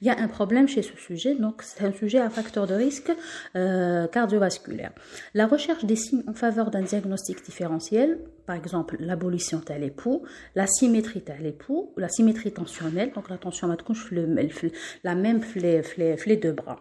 il 0.00 0.06
y 0.06 0.10
a 0.10 0.18
un 0.18 0.28
problème 0.28 0.68
chez 0.68 0.82
ce 0.82 0.96
sujet, 0.96 1.34
donc 1.34 1.62
c'est 1.62 1.84
un 1.84 1.92
sujet 1.92 2.18
à 2.18 2.30
facteur 2.30 2.66
de 2.66 2.74
risque 2.74 3.12
euh, 3.56 4.06
cardiovasculaire. 4.08 4.92
La 5.34 5.46
recherche 5.46 5.84
des 5.84 5.96
signes 5.96 6.22
en 6.26 6.34
faveur 6.34 6.70
d'un 6.70 6.82
diagnostic 6.82 7.44
différentiel, 7.44 8.20
par 8.46 8.56
exemple 8.56 8.96
l'abolition 9.00 9.60
tel 9.60 9.82
époux, 9.82 10.22
la 10.54 10.66
symétrie 10.66 11.22
tel 11.22 11.44
époux, 11.46 11.92
la 11.96 12.08
symétrie 12.08 12.52
tensionnelle, 12.52 13.12
donc 13.12 13.28
la 13.28 13.38
tension 13.38 13.68
la 15.04 15.14
même 15.14 15.42
les 16.26 16.36
deux 16.36 16.52
bras. 16.52 16.80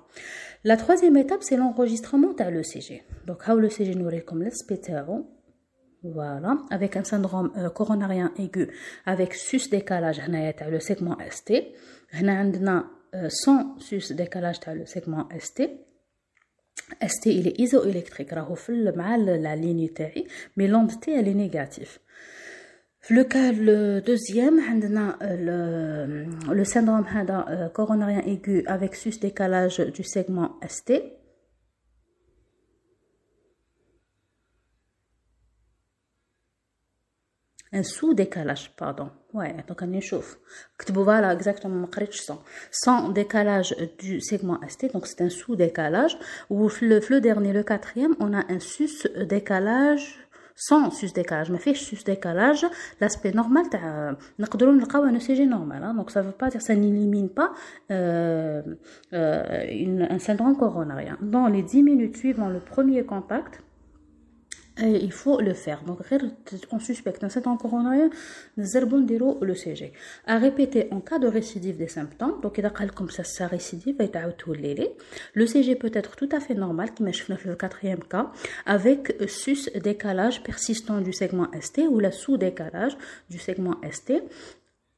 La 0.63 0.77
troisième 0.77 1.17
étape, 1.17 1.43
c'est 1.43 1.57
l'enregistrement 1.57 2.33
à 2.39 2.49
l'ECG. 2.49 3.03
Donc, 3.27 3.49
how 3.49 3.59
l'ECG 3.59 3.95
nous 3.95 4.09
comme 4.21 4.43
l'espétéro, 4.43 5.27
voilà, 6.03 6.57
avec 6.69 6.97
un 6.97 7.05
syndrome 7.05 7.51
euh, 7.55 7.69
coronarien 7.69 8.33
aigu, 8.37 8.67
avec 9.05 9.33
sus 9.33 9.69
décalage, 9.69 10.21
le 10.27 10.79
segment 10.81 11.17
ST. 11.31 11.53
On 12.21 12.27
a 12.27 12.83
100 13.29 13.79
sus 13.79 14.11
décalage, 14.11 14.57
le 14.67 14.85
segment 14.85 15.29
ST. 15.39 15.69
ST, 17.01 17.25
il 17.27 17.47
est 17.47 17.59
isoélectrique, 17.59 18.31
la 18.31 19.55
ligne 19.55 19.89
TI, 19.89 20.27
mais 20.57 20.67
l'onde 20.67 20.99
T, 20.99 21.13
elle 21.13 21.29
est 21.29 21.33
négative. 21.33 21.99
Le 23.09 23.23
cas 23.23 23.51
le 23.51 23.99
deuxième, 23.99 24.59
euh, 25.21 26.25
le, 26.47 26.53
le 26.53 26.63
syndrome 26.63 27.05
euh, 27.49 27.67
coronarien 27.69 28.21
aigu 28.25 28.63
avec 28.65 28.95
sus 28.95 29.19
décalage 29.19 29.79
du 29.79 30.03
segment 30.03 30.57
ST. 30.65 30.93
un 37.73 37.83
sous-décalage, 37.83 38.71
pardon. 38.77 39.09
Ouais, 39.33 39.55
donc 39.67 39.81
on 39.81 39.99
chauffe. 40.01 40.37
Voilà, 40.91 41.33
exactement, 41.33 41.87
sans. 41.87 42.39
Sans 42.71 43.09
décalage 43.09 43.75
du 43.99 44.21
segment 44.21 44.59
ST, 44.67 44.93
donc 44.93 45.07
c'est 45.07 45.21
un 45.21 45.29
sous-décalage. 45.29 46.17
Ou 46.49 46.69
le, 46.81 47.01
le 47.09 47.19
dernier, 47.19 47.51
le 47.51 47.63
quatrième, 47.63 48.15
on 48.19 48.33
a 48.33 48.43
un 48.51 48.59
sus-décalage 48.59 50.19
sans 50.55 50.91
sus-décalage. 50.91 51.49
Mais 51.49 51.57
fait 51.57 51.73
sus-décalage, 51.73 52.65
l'aspect 53.01 53.31
normal, 53.31 53.65
un 55.05 55.15
ECG 55.15 55.45
normal. 55.47 55.83
Hein, 55.83 55.93
donc 55.95 56.11
ça 56.11 56.21
ne 56.21 56.27
veut 56.27 56.33
pas 56.33 56.49
dire 56.49 56.61
ça 56.61 56.75
n'élimine 56.75 57.29
pas 57.29 57.53
euh, 57.91 58.61
euh, 59.13 60.05
un 60.09 60.19
syndrome 60.19 60.55
coronarien. 60.57 61.17
Dans 61.21 61.47
les 61.47 61.63
10 61.63 61.83
minutes 61.83 62.17
suivant 62.17 62.49
le 62.49 62.59
premier 62.59 63.03
contact, 63.03 63.63
il 64.79 65.11
faut 65.11 65.39
le 65.39 65.53
faire. 65.53 65.83
Donc, 65.83 65.99
on 66.71 66.79
suspecte 66.79 67.23
un 67.23 67.29
syndrome 67.29 67.57
coronarien, 67.57 68.09
nous 68.57 68.75
le 69.41 69.55
CG. 69.55 69.93
À 70.25 70.37
répéter 70.37 70.87
en 70.91 70.99
cas 70.99 71.19
de 71.19 71.27
récidive 71.27 71.77
des 71.77 71.87
symptômes, 71.87 72.41
donc 72.41 72.57
il 72.57 72.65
a 72.65 72.69
comme 72.93 73.09
ça, 73.09 73.23
ça 73.23 73.47
récidive, 73.47 73.95
le 75.33 75.45
CG 75.45 75.75
peut 75.75 75.91
être 75.93 76.15
tout 76.15 76.29
à 76.31 76.39
fait 76.39 76.55
normal, 76.55 76.93
qui 76.93 77.03
le 77.45 77.55
quatrième 77.55 78.03
cas, 78.03 78.31
avec 78.65 79.15
sus-décalage 79.27 80.43
persistant 80.43 81.01
du 81.01 81.13
segment 81.13 81.47
ST 81.59 81.81
ou 81.89 81.99
la 81.99 82.11
sous-décalage 82.11 82.97
du 83.29 83.37
segment 83.37 83.75
ST, 83.91 84.13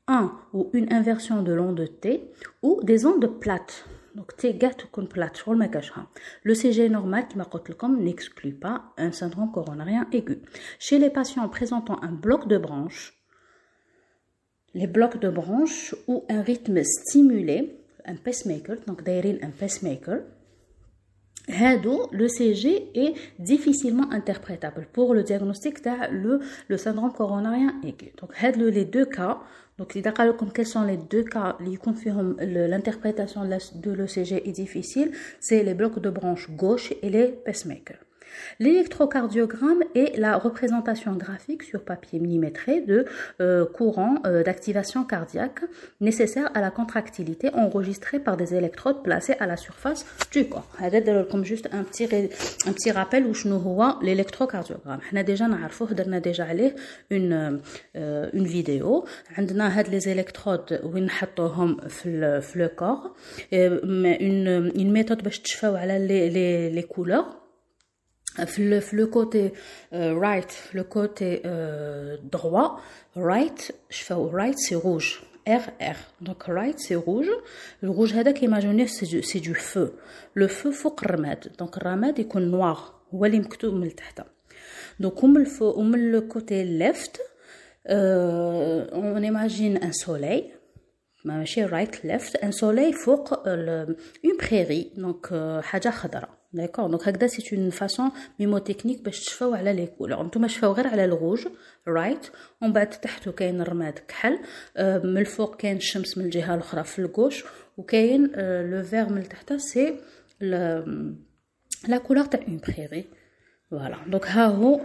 un 0.07 0.31
ou 0.53 0.69
une 0.73 0.93
inversion 0.93 1.41
de 1.41 1.53
l'onde 1.53 1.85
T 1.99 2.29
ou 2.61 2.79
des 2.83 3.05
ondes 3.05 3.39
plates. 3.39 3.85
Donc, 4.15 4.31
le 6.43 6.53
CG 6.53 6.89
normal 6.89 7.27
qui 7.27 7.37
m'a 7.37 7.45
n'exclut 7.99 8.53
pas 8.53 8.93
un 8.97 9.11
syndrome 9.11 9.51
coronarien 9.51 10.07
aigu. 10.13 10.41
Chez 10.79 10.99
les 10.99 11.09
patients 11.09 11.47
présentant 11.49 12.01
un 12.01 12.13
bloc 12.13 12.47
de 12.47 12.57
branche, 12.57 13.13
les 14.73 14.87
blocs 14.87 15.19
de 15.19 15.29
branche 15.29 15.95
ou 16.07 16.23
un 16.29 16.41
rythme 16.41 16.81
stimulé, 16.83 17.81
un 18.05 18.15
pacemaker, 18.15 18.77
donc 18.87 19.03
d'ailleurs 19.03 19.39
un 19.41 19.51
pacemaker, 19.51 20.21
le 22.11 22.27
CG 22.27 22.89
est 22.95 23.13
difficilement 23.39 24.11
interprétable 24.11 24.87
pour 24.91 25.13
le 25.13 25.23
diagnostic 25.23 25.79
le, 26.11 26.39
le 26.67 26.77
syndrome 26.77 27.13
coronarien 27.13 27.75
aigu. 27.83 28.11
Donc, 28.19 28.31
les 28.41 28.85
deux 28.85 29.05
cas 29.05 29.39
Donc, 29.77 29.97
quels 30.53 30.65
sont 30.65 30.83
les 30.83 30.97
deux 30.97 31.23
cas 31.23 31.57
l'interprétation 31.59 33.43
de 33.43 33.91
l'ECG 33.91 34.47
est 34.47 34.53
difficile, 34.53 35.11
c'est 35.39 35.63
les 35.63 35.73
blocs 35.73 35.99
de 35.99 36.09
branche 36.09 36.49
gauche 36.51 36.93
et 37.01 37.09
les 37.09 37.27
pacemakers. 37.27 38.04
L'électrocardiogramme 38.59 39.83
est 39.95 40.17
la 40.17 40.37
représentation 40.37 41.13
graphique 41.13 41.63
sur 41.63 41.83
papier 41.83 42.19
millimétré 42.19 42.81
de 42.81 43.05
euh, 43.41 43.65
courant 43.65 44.15
euh, 44.25 44.43
d'activation 44.43 45.03
cardiaque 45.03 45.61
nécessaire 46.01 46.49
à 46.53 46.61
la 46.61 46.71
contractilité 46.71 47.49
enregistrée 47.53 48.19
par 48.19 48.37
des 48.37 48.55
électrodes 48.55 49.03
placées 49.03 49.35
à 49.39 49.47
la 49.47 49.57
surface 49.57 50.05
du 50.31 50.47
corps. 50.47 50.67
Comme 51.31 51.45
juste 51.45 51.69
un 51.71 51.83
petit, 51.83 52.05
un 52.05 52.73
petit 52.73 52.91
rappel 52.91 53.25
où 53.25 53.33
je 53.33 53.47
nous 53.47 53.59
vois 53.59 53.99
l'électrocardiogramme. 54.01 54.99
On 55.11 55.15
a 55.15 55.23
déjà 55.23 55.47
on 56.07 56.13
a 56.13 56.19
déjà 56.19 56.45
une, 57.09 57.61
euh, 57.95 58.29
une 58.33 58.45
vidéo. 58.45 59.05
On 59.37 59.59
a 59.59 59.83
les 59.89 60.09
électrodes 60.09 60.81
où 60.83 60.97
on 60.97 61.07
le 62.55 62.67
corps. 62.67 63.13
Une, 63.51 64.71
une 64.75 64.91
méthode 64.91 65.21
pour 65.21 65.77
les, 66.07 66.29
les, 66.29 66.69
les 66.69 66.83
couleurs 66.83 67.44
le, 68.57 68.81
le, 68.91 69.07
côté 69.07 69.53
euh, 69.93 70.17
right, 70.17 70.69
le 70.73 70.83
côté 70.83 71.41
euh, 71.45 72.17
droit, 72.23 72.81
right, 73.15 73.73
je 73.89 74.03
fais 74.03 74.13
right, 74.13 74.57
c'est 74.57 74.75
rouge. 74.75 75.23
RR. 75.47 75.95
Donc 76.21 76.43
right, 76.43 76.79
c'est 76.79 76.95
rouge. 76.95 77.29
Le 77.81 77.89
rouge, 77.91 78.15
imaginez, 78.41 78.87
c'est 78.87 79.05
du, 79.05 79.21
c'est 79.21 79.39
du 79.39 79.53
feu. 79.53 79.93
Le 80.33 80.47
feu, 80.47 80.71
faut 80.71 80.95
ramad. 80.99 81.51
Donc 81.59 81.75
ramad, 81.75 82.17
il 82.17 82.25
est 82.25 82.35
noir. 82.35 82.95
Donc, 84.99 85.23
le 85.23 86.21
côté 86.21 86.63
left, 86.63 87.21
euh, 87.89 88.87
on 88.91 89.21
imagine 89.21 89.79
un 89.81 89.91
soleil. 89.91 90.53
right, 91.25 92.03
left. 92.03 92.37
Un 92.41 92.51
soleil, 92.51 92.93
faut 92.93 93.23
euh, 93.45 93.85
une 94.23 94.37
prairie. 94.37 94.91
Donc, 94.97 95.29
euh, 95.31 95.61
haja. 95.71 95.91
خضراء. 96.55 96.65
D'accord. 96.67 96.89
Donc, 96.89 97.03
c'est 97.27 97.51
une 97.51 97.71
façon 97.71 98.11
mimotechnique 98.39 99.03
pour 99.03 99.11
تشفاو 99.11 99.53
على 99.53 99.73
les 99.73 99.87
couleurs. 99.87 100.23
نتوما 100.23 100.47
شفاو 100.47 100.73
غير 100.73 100.87
على 100.87 101.05
الغوج 101.05 101.47
right. 101.87 102.31
ومن 102.61 102.73
بعد 102.73 102.89
تحته 102.89 103.31
كاين 103.31 103.61
الرماد 103.61 103.99
كحل 104.07 104.39
من 105.03 105.17
الفوق 105.17 105.55
كاين 105.57 105.77
الشمس 105.77 106.17
من 106.17 106.25
الجهه 106.25 106.55
الاخرى 106.55 106.83
في 106.83 106.99
الغوش 106.99 107.43
وكاين 107.77 108.31
لو 108.71 108.83
فيغ 108.83 109.09
من 109.09 109.29
تحت 109.29 109.53
سي 109.53 109.99
لا 111.87 111.97
كولور 112.07 112.25
تاع 112.25 112.39
اون 112.47 112.61
بريري 112.67 113.05
فوالا 113.71 113.97
دونك 114.07 114.27
ها 114.27 114.45
هو 114.45 114.83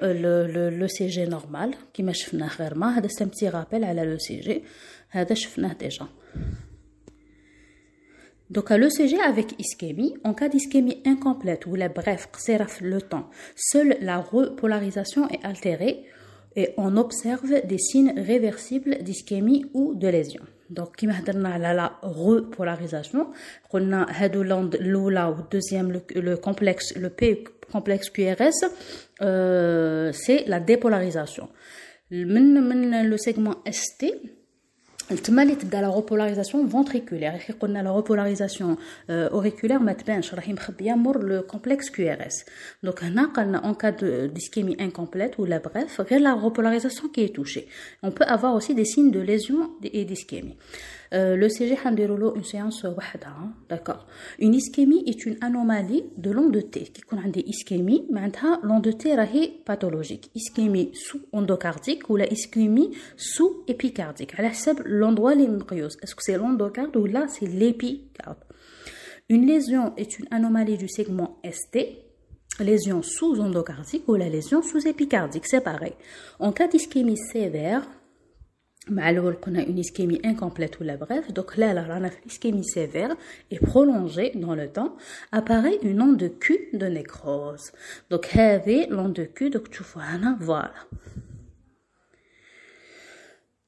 لو 0.71 0.87
سي 0.87 1.07
جي 1.07 1.25
نورمال 1.25 1.75
كيما 1.95 2.12
شفناه 2.12 2.57
غير 2.59 2.75
ما 2.75 2.99
هذا 2.99 3.09
سي 3.09 3.49
رابيل 3.49 3.85
على 3.85 4.05
لو 4.05 4.19
سي 4.19 4.41
جي 4.41 4.65
هذا 5.11 5.35
شفناه 5.35 5.73
ديجا 5.73 6.07
Donc, 8.50 8.73
à 8.73 8.78
l'ECG 8.78 9.21
avec 9.21 9.54
ischémie, 9.61 10.14
en 10.25 10.35
cas 10.35 10.49
d'ischémie 10.49 11.00
incomplète 11.07 11.66
ou 11.66 11.76
la 11.76 11.88
bref, 11.88 12.28
le 12.80 13.00
temps, 13.00 13.30
seule 13.54 13.97
la 14.00 14.19
repolarisation 14.19 15.28
est 15.28 15.45
altérée 15.45 16.04
et 16.57 16.71
on 16.76 16.97
observe 16.97 17.64
des 17.64 17.78
signes 17.78 18.12
réversibles 18.16 18.99
d'ischémie 19.02 19.66
ou 19.73 19.95
de 19.95 20.09
lésion. 20.09 20.42
Donc, 20.69 20.97
qui 20.97 21.07
à 21.09 21.75
la 21.75 21.99
repolarisation, 22.02 23.30
on 23.73 23.92
a 23.92 24.07
Hedoland, 24.21 24.71
l'Oula 24.80 25.30
ou 25.30 25.37
deuxième, 25.50 25.92
le, 25.92 26.02
le, 26.21 26.37
complexe, 26.37 26.97
le 26.97 27.11
P 27.11 27.45
complexe 27.73 28.11
QRS, 28.11 28.66
euh, 29.23 30.12
c'est 30.12 30.45
la 30.47 30.61
dépolarisation. 30.61 31.49
Le 32.11 33.16
segment 33.16 33.57
ST, 33.71 34.07
تما 35.24 35.44
اللي 35.44 35.56
تبدا 35.56 35.82
لا 35.82 36.02
repolarisation 36.02 36.72
ventriculaire 36.74 37.46
كي 37.46 37.54
قلنا 37.60 37.80
لا 37.80 38.02
repolarisation 38.02 38.78
auriculaire 39.10 39.82
ما 39.82 39.94
تبانش 39.94 40.34
راهي 40.34 40.54
مخبيه 40.54 40.94
مور 40.94 41.24
لو 41.24 41.42
كومبلكس 41.42 41.90
كيو 41.90 42.12
ار 42.12 42.28
اس 42.28 42.46
دونك 42.84 43.04
هنا 43.04 43.25
قالنا 43.25 43.58
اون 43.58 43.74
كا 43.74 43.90
ديسكيمي 44.25 44.78
انكومبليت 44.80 45.40
ولا 45.40 45.58
بريف 45.58 46.02
غير 46.02 46.20
لا 46.20 46.50
repolarisation 46.50 47.04
qui 47.04 47.22
est 47.22 47.36
touchée 47.36 47.66
on 48.06 48.12
peut 48.12 48.25
avoir 48.28 48.56
aussi 48.56 48.74
des 48.75 48.86
signes 48.86 49.12
de 49.12 49.20
lésion 49.20 49.70
et 49.84 50.06
d'ischémie 50.06 50.56
Euh, 51.12 51.35
le 51.35 51.49
CG 51.49 51.76
Handirolo, 51.85 52.37
une 52.37 52.45
séance 52.45 52.85
euh, 52.85 52.90
wahda, 52.90 53.29
hein, 53.29 53.52
d'accord. 53.69 54.07
Une 54.38 54.55
ischémie 54.55 55.02
est 55.07 55.26
une 55.26 55.37
anomalie 55.40 56.05
de 56.17 56.31
l'ondeté. 56.31 56.85
Qui 56.85 57.00
qu'on 57.00 57.19
a 57.19 57.29
des 57.29 57.40
ischémies, 57.40 58.06
maintenant 58.11 58.61
l'ondeté 58.63 59.11
est 59.11 59.65
pathologique. 59.65 60.30
Ischémie 60.37 60.93
sous-endocardique 60.95 62.08
ou 62.11 62.17
la 62.17 62.32
ischémie 62.32 62.97
sous-épicardique. 63.17 64.39
À 64.39 64.43
la 64.43 64.50
l'endroit 64.85 65.35
les 65.35 65.47
Est-ce 65.47 66.15
que 66.15 66.23
c'est 66.23 66.37
l'endocarde 66.37 66.97
ou 66.97 67.06
là 67.06 67.26
c'est 67.28 67.47
l'épicarde? 67.47 68.39
Une 69.28 69.47
lésion 69.47 69.93
est 69.97 70.19
une 70.19 70.26
anomalie 70.30 70.76
du 70.76 70.89
segment 70.89 71.41
ST, 71.45 71.78
lésion 72.61 73.02
sous-endocardique 73.02 74.08
ou 74.08 74.15
la 74.15 74.28
lésion 74.28 74.63
sous-épicardique, 74.63 75.47
c'est 75.47 75.61
pareil. 75.61 75.95
En 76.39 76.52
cas 76.52 76.69
d'ischémie 76.69 77.17
sévère, 77.17 77.87
معلول 78.90 79.34
قلنا 79.34 79.66
une 79.66 79.79
ischémie 79.79 80.22
incomplète 80.24 80.79
ou 80.79 80.84
la 80.84 80.98
bref 80.98 81.34
donc 81.34 81.58
là 81.58 81.74
là 81.74 81.84
on 81.90 82.03
a 82.03 82.10
ischémie 82.25 82.64
sévère 82.64 83.16
et 83.51 83.60
prolongée 83.60 84.31
dans 84.36 84.55
le 84.55 84.68
temps 84.68 84.96
apparaît 85.31 85.79
une 85.81 86.01
onde 86.01 86.18
de 86.18 86.27
Q 86.27 86.70
de 86.74 86.88
nécrose 86.88 87.72
donc 88.12 88.25
هذه 88.27 88.88
l'onde 88.90 89.14
de 89.14 89.25
Q 89.25 89.50
donc 89.50 89.70
تشوفوا 89.70 90.01
هنا 90.01 90.38
voilà 90.42 90.98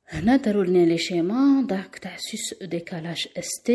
هنا 0.09 0.35
داروا 0.35 0.63
لنا 0.63 0.85
لي 0.85 0.97
شيما 0.97 1.65
داك 1.69 1.97
تاع 1.97 2.17
سوس 2.17 2.53
décalage 2.63 3.29
ST 3.35 3.71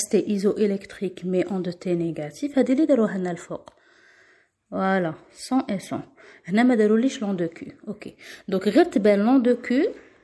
ST 0.00 0.14
isoélectrique 0.26 1.24
mais 1.24 1.44
onde 1.50 1.70
T 1.78 1.86
négative 1.86 2.58
هذه 2.58 2.72
اللي 2.72 2.86
داروها 2.86 3.18
لنا 3.18 3.30
الفوق 3.30 3.70
voilà 4.70 5.14
100 5.32 5.64
et 5.68 5.78
100 5.78 6.02
هنا 6.46 6.62
ما 6.62 6.74
داروليش 6.74 7.22
لون 7.22 7.36
دو 7.36 7.46
كو 7.46 7.66
اوكي 7.88 8.16
دونك 8.48 8.68
غير 8.68 8.84
تبان 8.84 9.18
لون 9.18 9.42
دو 9.42 9.56
كو 9.56 9.82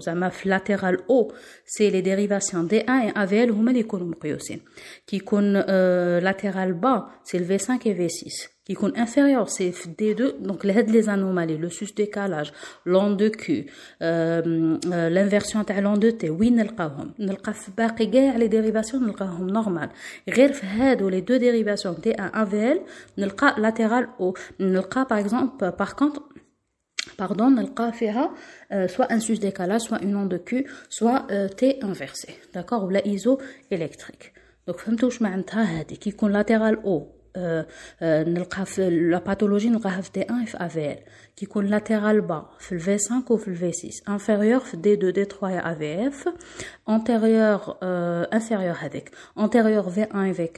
زعما 0.00 0.28
في 0.28 0.48
latéral 0.48 0.96
haut 1.08 1.28
c'est 1.64 1.90
les 1.90 2.02
dérivations 2.02 2.64
D1 2.64 3.08
et 3.08 3.12
AVL 3.14 3.50
هما 3.50 3.70
اللي 3.70 3.80
يكونوا 3.80 4.06
مقيوسين 4.06 4.60
كي 5.06 5.16
يكون 5.16 5.60
latéral 6.20 6.72
bas 6.72 7.06
c'est 7.24 7.38
le 7.38 7.44
V5 7.44 7.70
et 7.86 7.94
V6 7.94 8.48
qui 8.64 8.72
يكون 8.72 8.92
inférieur 8.96 9.48
c'est 9.48 9.72
D2 9.98 10.22
donc 10.40 10.66
هاد 10.66 10.90
les 10.90 11.08
anomalies 11.08 11.58
le 11.58 11.68
sus 11.68 11.94
décalage 11.96 12.52
l'onde 12.86 13.16
de 13.16 13.28
Q 13.28 13.66
l'inversion 14.00 15.62
تاع 15.62 15.80
l'onde 15.80 16.00
de 16.00 16.10
T 16.10 16.30
وين 16.30 16.56
نلقاوهم 16.56 17.14
نلقى 17.18 17.54
في 17.54 17.70
باقي 17.78 18.06
كاع 18.06 18.36
لي 18.36 18.46
ديريفاسيون 18.46 19.06
نلقاهم 19.06 19.50
نورمال 19.50 19.88
غير 20.28 20.52
في 20.52 20.66
هادو 20.66 21.08
لي 21.08 21.20
دو 21.20 21.36
ديريفاسيون 21.36 21.94
D1 21.94 22.34
AVL 22.34 22.78
نلقى 23.18 23.56
latéral 23.58 24.06
haut 24.20 24.38
نلقى 24.60 25.06
par 25.10 25.18
exemple 25.18 25.72
par 25.78 25.96
contre 25.96 26.22
pardon, 27.16 27.50
نلقى 27.50 27.92
فيها 27.92 28.30
soit 28.86 29.12
un 29.12 29.20
sus 29.20 29.38
décalage, 29.38 29.82
soit 29.82 30.02
une 30.02 30.16
onde 30.16 30.28
de 30.28 30.38
Q, 30.38 30.66
soit 30.88 31.26
T 31.56 31.78
inversé, 31.82 32.28
d'accord, 32.54 32.84
ou 32.84 32.90
la 32.90 33.06
iso 33.06 33.38
électrique. 33.70 34.32
Donc 34.66 34.76
فهمتوا 34.76 35.08
واش 35.08 35.22
معناتها 35.22 35.62
هذه 35.62 35.94
كي 35.94 36.10
يكون 36.10 36.42
latéral 36.42 36.76
O 36.84 37.22
نلقاها 38.02 38.64
في 38.64 38.90
لا 38.90 39.18
باثولوجي 39.18 39.68
نلقاها 39.68 40.00
في 40.00 40.10
دي 40.14 40.26
1 40.30 40.46
في 40.46 40.56
افيل 40.56 40.96
كي 41.36 41.44
يكون 41.44 41.66
لاتيرال 41.66 42.20
با 42.20 42.50
في 42.58 42.72
الفي 42.72 42.98
5 42.98 43.24
وفي 43.30 43.48
الفي 43.48 43.72
6 43.72 44.12
انفيريور 44.12 44.60
في 44.60 44.76
دي 44.76 44.92
2 44.92 45.12
دي 45.12 45.24
3 45.24 45.50
يا 45.50 45.72
اف 45.72 46.28
اف 46.28 46.34
انتيريور 46.88 47.76
انفيريور 47.82 48.76
هذيك 48.80 49.10
انتيريور 49.38 49.90
في 49.90 50.06
1 50.14 50.32
في 50.32 50.48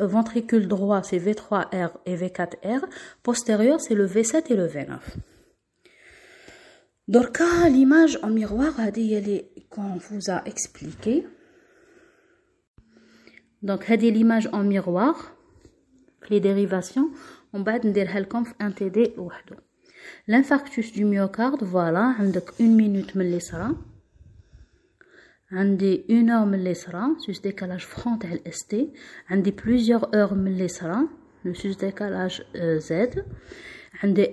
4 0.00 0.22
ventricule 0.22 0.66
droit 0.68 1.08
c'est 1.08 1.20
V3R 1.26 1.90
et 2.06 2.16
V4R 2.16 2.82
postérieur 3.22 3.80
c'est 3.80 3.94
le 3.94 4.06
V7 4.06 4.34
et 4.50 4.56
le 4.56 4.68
V9 4.68 4.98
Dorka, 7.08 7.68
l'image 7.68 8.18
en 8.22 8.30
miroir, 8.30 8.72
qu'on 9.70 9.96
vous 9.96 10.30
a 10.30 10.42
expliqué. 10.46 11.26
Donc, 13.62 13.88
l'image 13.88 14.48
en 14.52 14.62
miroir, 14.62 15.34
les 16.30 16.40
dérivations, 16.40 17.10
on 17.52 17.62
va 17.62 17.78
dire 17.78 18.08
un 18.60 18.70
TD 18.70 19.14
L'infarctus 20.26 20.92
du 20.92 21.04
myocarde, 21.04 21.62
voilà, 21.62 22.14
une 22.58 22.74
minute 22.74 23.14
من 23.14 23.38
عندي 25.52 26.04
une 26.08 26.30
heure 26.30 26.46
من 26.46 26.64
l'isra 26.64 27.10
sus 27.18 27.42
décalage 27.42 27.86
front 27.86 28.18
تاع 28.18 28.38
ST 28.50 28.76
عندي 29.30 29.52
plusieurs 29.52 30.14
heures 30.14 30.34
من 30.34 30.56
l'isra 30.56 31.04
le 31.44 31.54
sus 31.54 31.76
décalage 31.76 32.42
Z 32.78 32.92
عندي 32.92 33.22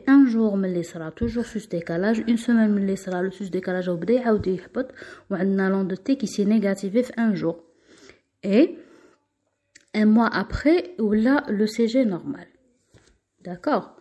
un 0.07 0.25
jour 0.27 0.57
من 0.57 0.73
l'isra 0.73 1.11
toujours 1.11 1.45
sus 1.45 1.67
décalage 1.69 2.23
une 2.27 2.37
semaine 2.37 2.71
من 2.71 2.85
l'isra 2.87 3.21
le 3.21 3.31
sus 3.31 3.49
décalage 3.49 3.89
وبدا 3.89 4.13
يعاود 4.13 4.47
يهبط 4.47 4.91
وعندنا 5.29 5.69
لون 5.69 5.87
دو 5.87 5.95
تي 5.95 6.15
كي 6.15 6.27
سي 6.27 6.45
نيجاتيفي 6.45 7.03
في 7.03 7.13
un 7.13 7.35
jour 7.35 7.55
et 8.43 8.77
un 9.97 10.05
mois 10.05 10.29
après 10.33 10.99
ولا 10.99 11.45
le 11.49 11.67
CG 11.67 12.05
normal 12.05 12.47
d'accord 13.43 13.95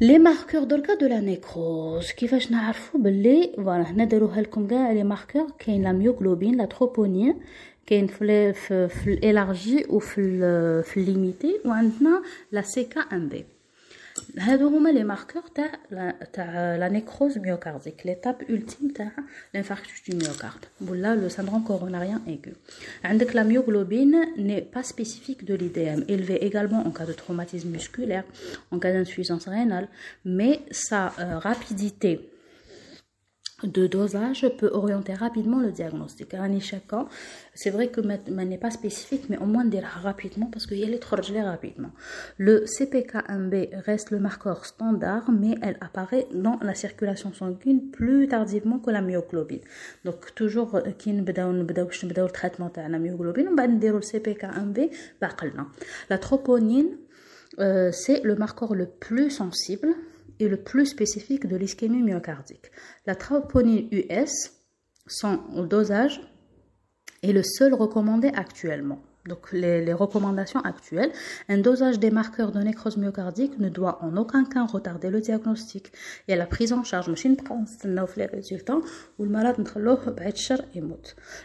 les 0.00 0.18
marqueurs 0.18 0.66
dans 0.66 0.76
le 0.76 0.82
cas 0.82 0.96
de 0.96 1.06
la 1.06 1.20
nécrose 1.20 2.12
كيفاش 2.16 2.52
نعرفوا 2.52 3.00
باللي 3.00 3.52
فوالا 3.56 3.90
هنا 3.90 4.04
داروها 4.04 4.40
لكم 4.40 4.66
كاع 4.66 4.92
لي 4.92 5.04
ماركور 5.04 5.50
كاين 5.58 5.82
لا 5.82 5.92
ميوغلوبين 5.92 6.56
لا 6.56 6.64
تروبونين 6.64 7.40
كاين 7.86 8.06
في 8.06 8.52
في, 8.52 8.88
في 8.88 9.12
الالارجي 9.12 9.86
وفي 9.88 10.22
في 10.82 10.96
الليميتي 10.96 11.60
وعندنا 11.64 12.22
لا 12.52 12.62
سي 12.62 12.84
كا 12.84 13.00
ام 13.00 13.28
بي 13.28 13.44
هادو 14.38 14.68
هما 14.68 14.88
لي 14.88 15.04
ماركور 15.04 15.42
تاع 15.54 15.72
تاع 16.32 16.76
لا 16.76 16.88
نيكروز 16.88 17.38
ميوكارديك 17.38 18.06
ليتاب 18.06 18.42
ultime 18.42 18.92
تاع 18.94 19.10
l'infarctus 19.56 20.10
du 20.10 20.14
myocarde 20.14 20.88
ولا 20.88 21.28
le 21.28 21.32
syndrome 21.32 21.64
coronarien 21.68 22.20
aigu 22.26 22.52
عندك 23.04 23.34
la 23.34 23.44
myoglobine 23.44 24.26
n'est 24.36 24.62
pas 24.74 24.82
spécifique 24.82 25.44
de 25.44 25.54
l'IDM 25.54 26.02
élevé 26.08 26.44
également 26.44 26.86
en 26.86 26.90
cas 26.90 27.06
de 27.06 27.12
traumatisme 27.12 27.70
musculaire 27.70 28.24
en 28.72 28.78
cas 28.78 28.92
d'insuffisance 28.92 29.48
rénale 29.48 29.88
mais 30.24 30.60
sa 30.70 31.12
euh, 31.18 31.38
rapidité 31.38 32.30
de 33.65 33.87
dosage 33.87 34.47
peut 34.57 34.69
orienter 34.73 35.13
rapidement 35.13 35.59
le 35.59 35.71
diagnostic. 35.71 36.35
C'est 37.53 37.69
vrai 37.69 37.87
que 37.87 38.01
ce 38.01 38.31
n'est 38.31 38.57
pas 38.57 38.71
spécifique, 38.71 39.25
mais 39.29 39.37
au 39.37 39.45
moins 39.45 39.65
dire 39.65 39.83
rapidement 39.83 40.49
parce 40.51 40.65
qu'il 40.65 40.79
y 40.79 40.83
a 40.83 40.87
les 40.87 40.99
rapidement. 41.41 41.91
Le 42.37 42.65
CPK1B 42.65 43.81
reste 43.85 44.11
le 44.11 44.19
marqueur 44.19 44.65
standard, 44.65 45.31
mais 45.31 45.55
elle 45.61 45.77
apparaît 45.81 46.27
dans 46.33 46.59
la 46.61 46.75
circulation 46.75 47.33
sanguine 47.33 47.91
plus 47.91 48.27
tardivement 48.27 48.79
que 48.79 48.91
la 48.91 49.01
myoglobine. 49.01 49.61
Donc, 50.05 50.33
toujours, 50.35 50.79
qui 50.97 51.13
le 51.13 52.29
traitement 52.31 52.71
de 52.75 52.81
la 52.91 52.99
myoglobine, 52.99 53.49
on 53.51 53.55
va 53.55 53.67
dire 53.67 53.93
le 53.93 53.99
CPK1B, 53.99 54.89
la 56.09 56.17
troponine, 56.17 56.97
euh, 57.59 57.91
c'est 57.91 58.21
le 58.23 58.35
marqueur 58.35 58.73
le 58.73 58.87
plus 58.87 59.29
sensible 59.29 59.89
et 60.43 60.49
le 60.49 60.57
plus 60.57 60.85
spécifique 60.85 61.47
de 61.47 61.55
l'ischémie 61.55 62.03
myocardique. 62.03 62.71
La 63.05 63.15
troponine 63.15 63.87
US, 63.91 64.51
son 65.07 65.37
dosage, 65.63 66.21
est 67.21 67.33
le 67.33 67.43
seul 67.43 67.73
recommandé 67.73 68.29
actuellement. 68.35 69.01
Donc 69.27 69.53
les, 69.53 69.93
recommandations 69.93 70.59
actuelles, 70.59 71.11
un 71.47 71.57
dosage 71.57 71.97
des 71.97 72.11
marqueurs 72.11 72.51
de 72.51 72.59
nécrose 72.59 72.97
myocardique 72.97 73.57
ne 73.57 73.69
doit 73.69 74.03
en 74.03 74.17
aucun 74.17 74.43
cas 74.43 74.65
retarder 74.65 75.09
le 75.09 75.21
diagnostic 75.21 75.93
et 76.27 76.35
la 76.35 76.45
prise 76.45 76.73
en 76.73 76.83
charge. 76.83 77.07
les 78.17 78.25
résultats 78.25 78.79
où 79.17 79.23
le 79.23 79.29
malade 79.29 79.55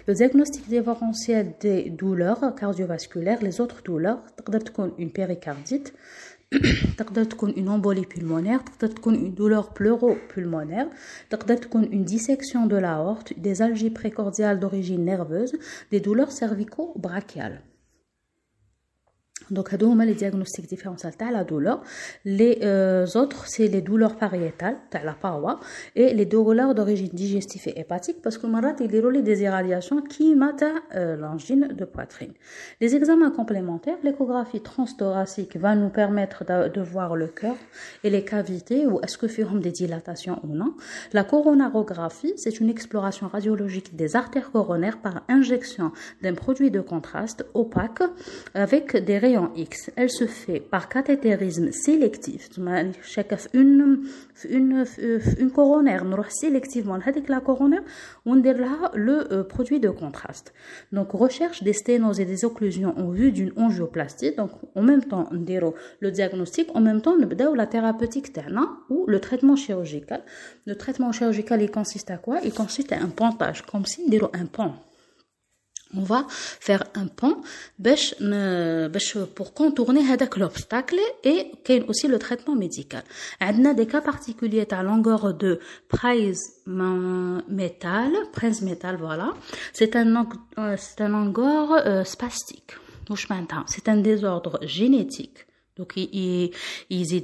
Le 0.08 0.14
diagnostic 0.14 0.68
différentiel 0.68 1.54
des 1.60 1.90
douleurs 1.90 2.52
cardiovasculaires, 2.56 3.42
les 3.42 3.60
autres 3.60 3.82
douleurs, 3.84 4.22
une 4.98 5.12
péricardite, 5.12 5.94
تقدر 6.97 7.23
تكون 7.23 7.53
une 7.53 7.69
embolie 7.69 8.05
pulmonaire 8.05 8.63
تقدر 8.63 8.87
تكون 8.87 9.15
une 9.15 9.35
douleur 9.35 9.73
pleuro-pulmonaire 9.73 10.87
تقدر 11.29 11.57
تكون 11.57 11.83
une 11.83 12.05
dissection 12.05 12.67
de 12.67 12.77
l'aorte 12.77 13.33
des 13.37 13.61
algies 13.61 13.89
précordiales 13.89 14.59
d'origine 14.59 15.05
nerveuse 15.05 15.53
des 15.91 15.99
douleurs 15.99 16.31
cervico-brachiales 16.31 17.61
donc, 19.51 19.73
هادو 19.73 19.93
les 19.93 20.15
diagnostics 20.15 20.67
différentiels 20.67 21.13
de 21.19 21.33
la 21.33 21.43
douleur. 21.43 21.81
Les 22.25 22.59
euh, 22.63 23.05
autres, 23.15 23.45
c'est 23.47 23.67
les 23.67 23.81
douleurs 23.81 24.15
pariétales, 24.17 24.77
de 24.91 25.05
la 25.05 25.13
paroi, 25.13 25.59
et 25.95 26.13
les 26.13 26.25
douleurs 26.25 26.73
d'origine 26.73 27.13
digestive 27.13 27.67
et 27.67 27.79
hépatique, 27.81 28.21
parce 28.21 28.37
que 28.37 28.47
marat, 28.47 28.75
il 28.79 28.87
déroule 28.87 29.21
des 29.21 29.41
irradiations 29.41 30.01
qui 30.01 30.35
matent 30.35 30.63
euh, 30.95 31.15
l'angine 31.15 31.67
de 31.79 31.85
poitrine. 31.85 32.33
Les 32.81 32.95
examens 32.95 33.31
complémentaires, 33.31 33.97
l'échographie 34.03 34.61
transthoracique 34.61 35.55
va 35.57 35.75
nous 35.75 35.89
permettre 35.89 36.43
de, 36.45 36.81
voir 36.81 37.15
le 37.15 37.27
cœur 37.27 37.55
et 38.03 38.09
les 38.09 38.25
cavités, 38.25 38.85
ou 38.87 38.99
est-ce 39.03 39.17
que 39.17 39.27
feront 39.27 39.57
des 39.57 39.71
dilatations 39.71 40.39
ou 40.43 40.51
non. 40.61 40.73
La 41.13 41.23
coronarographie, 41.23 42.33
c'est 42.37 42.59
une 42.59 42.69
exploration 42.69 43.27
radiologique 43.27 43.95
des 43.95 44.15
artères 44.15 44.51
coronaires 44.51 44.99
par 44.99 45.23
injection 45.29 45.91
d'un 46.21 46.33
produit 46.33 46.71
de 46.71 46.81
contraste 46.81 47.45
opaque 47.53 48.03
avec 48.53 48.97
des 48.97 49.17
rayons 49.17 49.36
X, 49.56 49.90
elle 49.96 50.10
se 50.10 50.26
fait 50.26 50.60
par 50.60 50.88
cathétérisme 50.88 51.70
sélectif. 51.72 52.48
Une, 53.54 54.04
une, 54.48 54.84
une 55.38 55.50
coronaire, 55.50 56.04
nous 56.04 56.16
sélectivement 56.28 56.96
la 57.28 57.40
coronaire, 57.40 57.82
on 58.26 58.36
le 58.94 59.32
euh, 59.32 59.44
produit 59.44 59.80
de 59.80 59.90
contraste. 59.90 60.52
Donc, 60.92 61.12
recherche 61.12 61.62
des 61.62 61.72
sténoses 61.72 62.20
et 62.20 62.24
des 62.24 62.44
occlusions 62.44 62.94
en 62.98 63.10
vue 63.10 63.32
d'une 63.32 63.52
angioplastie. 63.56 64.34
Donc, 64.34 64.50
en 64.74 64.82
même 64.82 65.04
temps, 65.04 65.28
on 65.30 65.36
le 66.00 66.10
diagnostic, 66.10 66.68
en 66.74 66.80
même 66.80 67.00
temps, 67.00 67.14
on 67.18 67.22
la 67.54 67.66
thérapeutique 67.66 68.32
ou 68.90 69.04
le 69.06 69.20
traitement 69.20 69.56
chirurgical. 69.56 70.22
Le 70.66 70.74
traitement 70.76 71.12
chirurgical, 71.12 71.62
il 71.62 71.70
consiste 71.70 72.10
à 72.10 72.16
quoi? 72.16 72.40
Il 72.44 72.52
consiste 72.52 72.92
à 72.92 72.96
un 72.96 73.08
pontage, 73.08 73.62
comme 73.62 73.86
si 73.86 74.08
on 74.08 74.30
un 74.34 74.46
pont 74.46 74.72
on 75.96 76.02
va 76.02 76.26
faire 76.28 76.84
un 76.94 77.06
pont 77.06 77.42
pour 79.34 79.54
contourner 79.54 80.02
l'obstacle 80.36 80.98
et 81.24 81.52
qu'il 81.64 81.76
y 81.76 81.78
aussi 81.88 82.08
le 82.08 82.18
traitement 82.18 82.54
médical. 82.54 83.02
On 83.40 83.64
a 83.64 83.74
des 83.74 83.86
cas 83.86 84.00
particuliers 84.00 84.66
à 84.70 84.82
longueur 84.82 85.34
de 85.34 85.60
prise 85.88 86.54
métal, 86.66 88.12
prise 88.32 88.62
métal, 88.62 88.96
voilà. 88.96 89.34
C'est 89.72 89.96
un, 89.96 90.26
c'est 90.76 91.00
un 91.00 91.08
longueur 91.08 91.72
euh, 91.72 92.04
spastique. 92.04 92.74
C'est 93.66 93.88
un 93.88 93.96
désordre 93.96 94.58
génétique 94.62 95.47
donc, 95.78 95.92
ils, 95.96 96.50
ils 96.90 97.14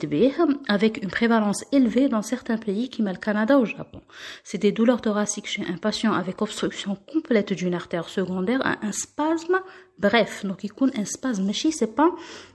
avec 0.69 1.03
une 1.03 1.11
prévalence 1.11 1.65
élevée 1.73 2.09
dans 2.09 2.23
certains 2.23 2.57
pays 2.57 2.89
comme 2.89 3.09
le 3.09 3.17
Canada 3.17 3.59
ou 3.59 3.63
le 3.63 3.67
Japon. 3.67 4.01
C'est 4.45 4.59
des 4.59 4.71
douleurs 4.71 5.01
thoraciques 5.01 5.49
chez 5.49 5.65
un 5.67 5.77
patient 5.77 6.13
avec 6.13 6.41
obstruction 6.41 6.97
complète 7.13 7.53
d'une 7.53 7.75
artère 7.75 8.09
secondaire 8.09 8.65
à 8.65 8.79
un 8.87 8.93
spasme 8.93 9.61
bref. 9.99 10.45
Donc, 10.45 10.63
il 10.63 10.71
y 10.71 11.01
un 11.01 11.05
spasme, 11.05 11.45
mais 11.45 11.53
c'est 11.53 11.95
pas 11.95 12.11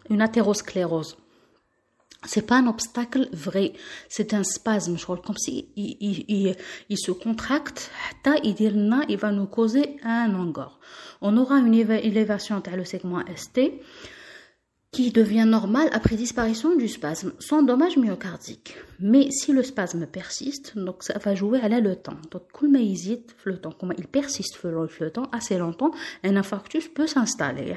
une 0.09 0.21
athérosclérose. 0.21 1.17
C'est 2.25 2.45
pas 2.45 2.57
un 2.57 2.67
obstacle 2.67 3.29
vrai, 3.31 3.71
c'est 4.09 4.33
un 4.33 4.43
spasme, 4.43 4.97
je 4.97 5.05
comme 5.05 5.37
si 5.37 5.69
il, 5.77 6.55
il, 6.89 6.97
se 6.97 7.11
contracte, 7.11 7.91
il 8.35 9.17
va 9.17 9.31
nous 9.31 9.45
causer 9.45 9.95
un 10.03 10.35
angor. 10.35 10.79
On 11.21 11.37
aura 11.37 11.59
une 11.59 11.73
élévation 11.73 12.59
dans 12.59 12.75
le 12.75 12.83
segment 12.83 13.23
ST, 13.33 13.71
qui 14.91 15.11
devient 15.11 15.45
normal 15.45 15.87
après 15.91 16.15
disparition 16.15 16.75
du 16.75 16.87
spasme, 16.87 17.33
sans 17.39 17.61
dommage 17.61 17.95
myocardique. 17.97 18.75
Mais 18.99 19.29
si 19.29 19.53
le 19.53 19.61
spasme 19.61 20.07
persiste, 20.07 20.77
donc 20.77 21.03
ça 21.03 21.19
va 21.19 21.35
jouer 21.35 21.59
à 21.61 21.69
temps. 21.95 22.17
Donc, 22.31 22.51
le 23.45 23.57
temps, 23.57 23.71
comment 23.71 23.93
il 23.97 24.07
persiste 24.07 24.57
le 24.63 25.07
assez 25.31 25.57
longtemps, 25.59 25.91
un 26.23 26.35
infarctus 26.35 26.87
peut 26.87 27.05
s'installer. 27.05 27.75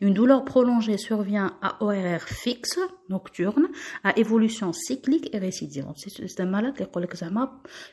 Une 0.00 0.14
douleur 0.14 0.44
prolongée 0.44 0.96
survient 0.96 1.54
à 1.60 1.82
ORR 1.84 2.22
fixe, 2.22 2.78
nocturne, 3.10 3.68
à 4.02 4.18
évolution 4.18 4.72
cyclique 4.72 5.28
et 5.34 5.38
récidivante. 5.38 5.98
C'est 5.98 6.40
un 6.40 6.46
malade 6.46 6.74
qui 6.74 6.82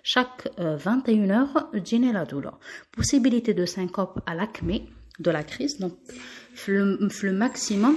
chaque 0.01 0.47
21 0.57 1.29
euh, 1.29 1.33
heures, 1.33 1.69
la 2.13 2.25
douleur. 2.25 2.57
Possibilité 2.93 3.53
de 3.53 3.65
syncope 3.65 4.21
à 4.25 4.33
l'acmé 4.33 4.87
de 5.19 5.31
la 5.31 5.43
crise, 5.43 5.79
le 6.68 7.32
maximum, 7.32 7.96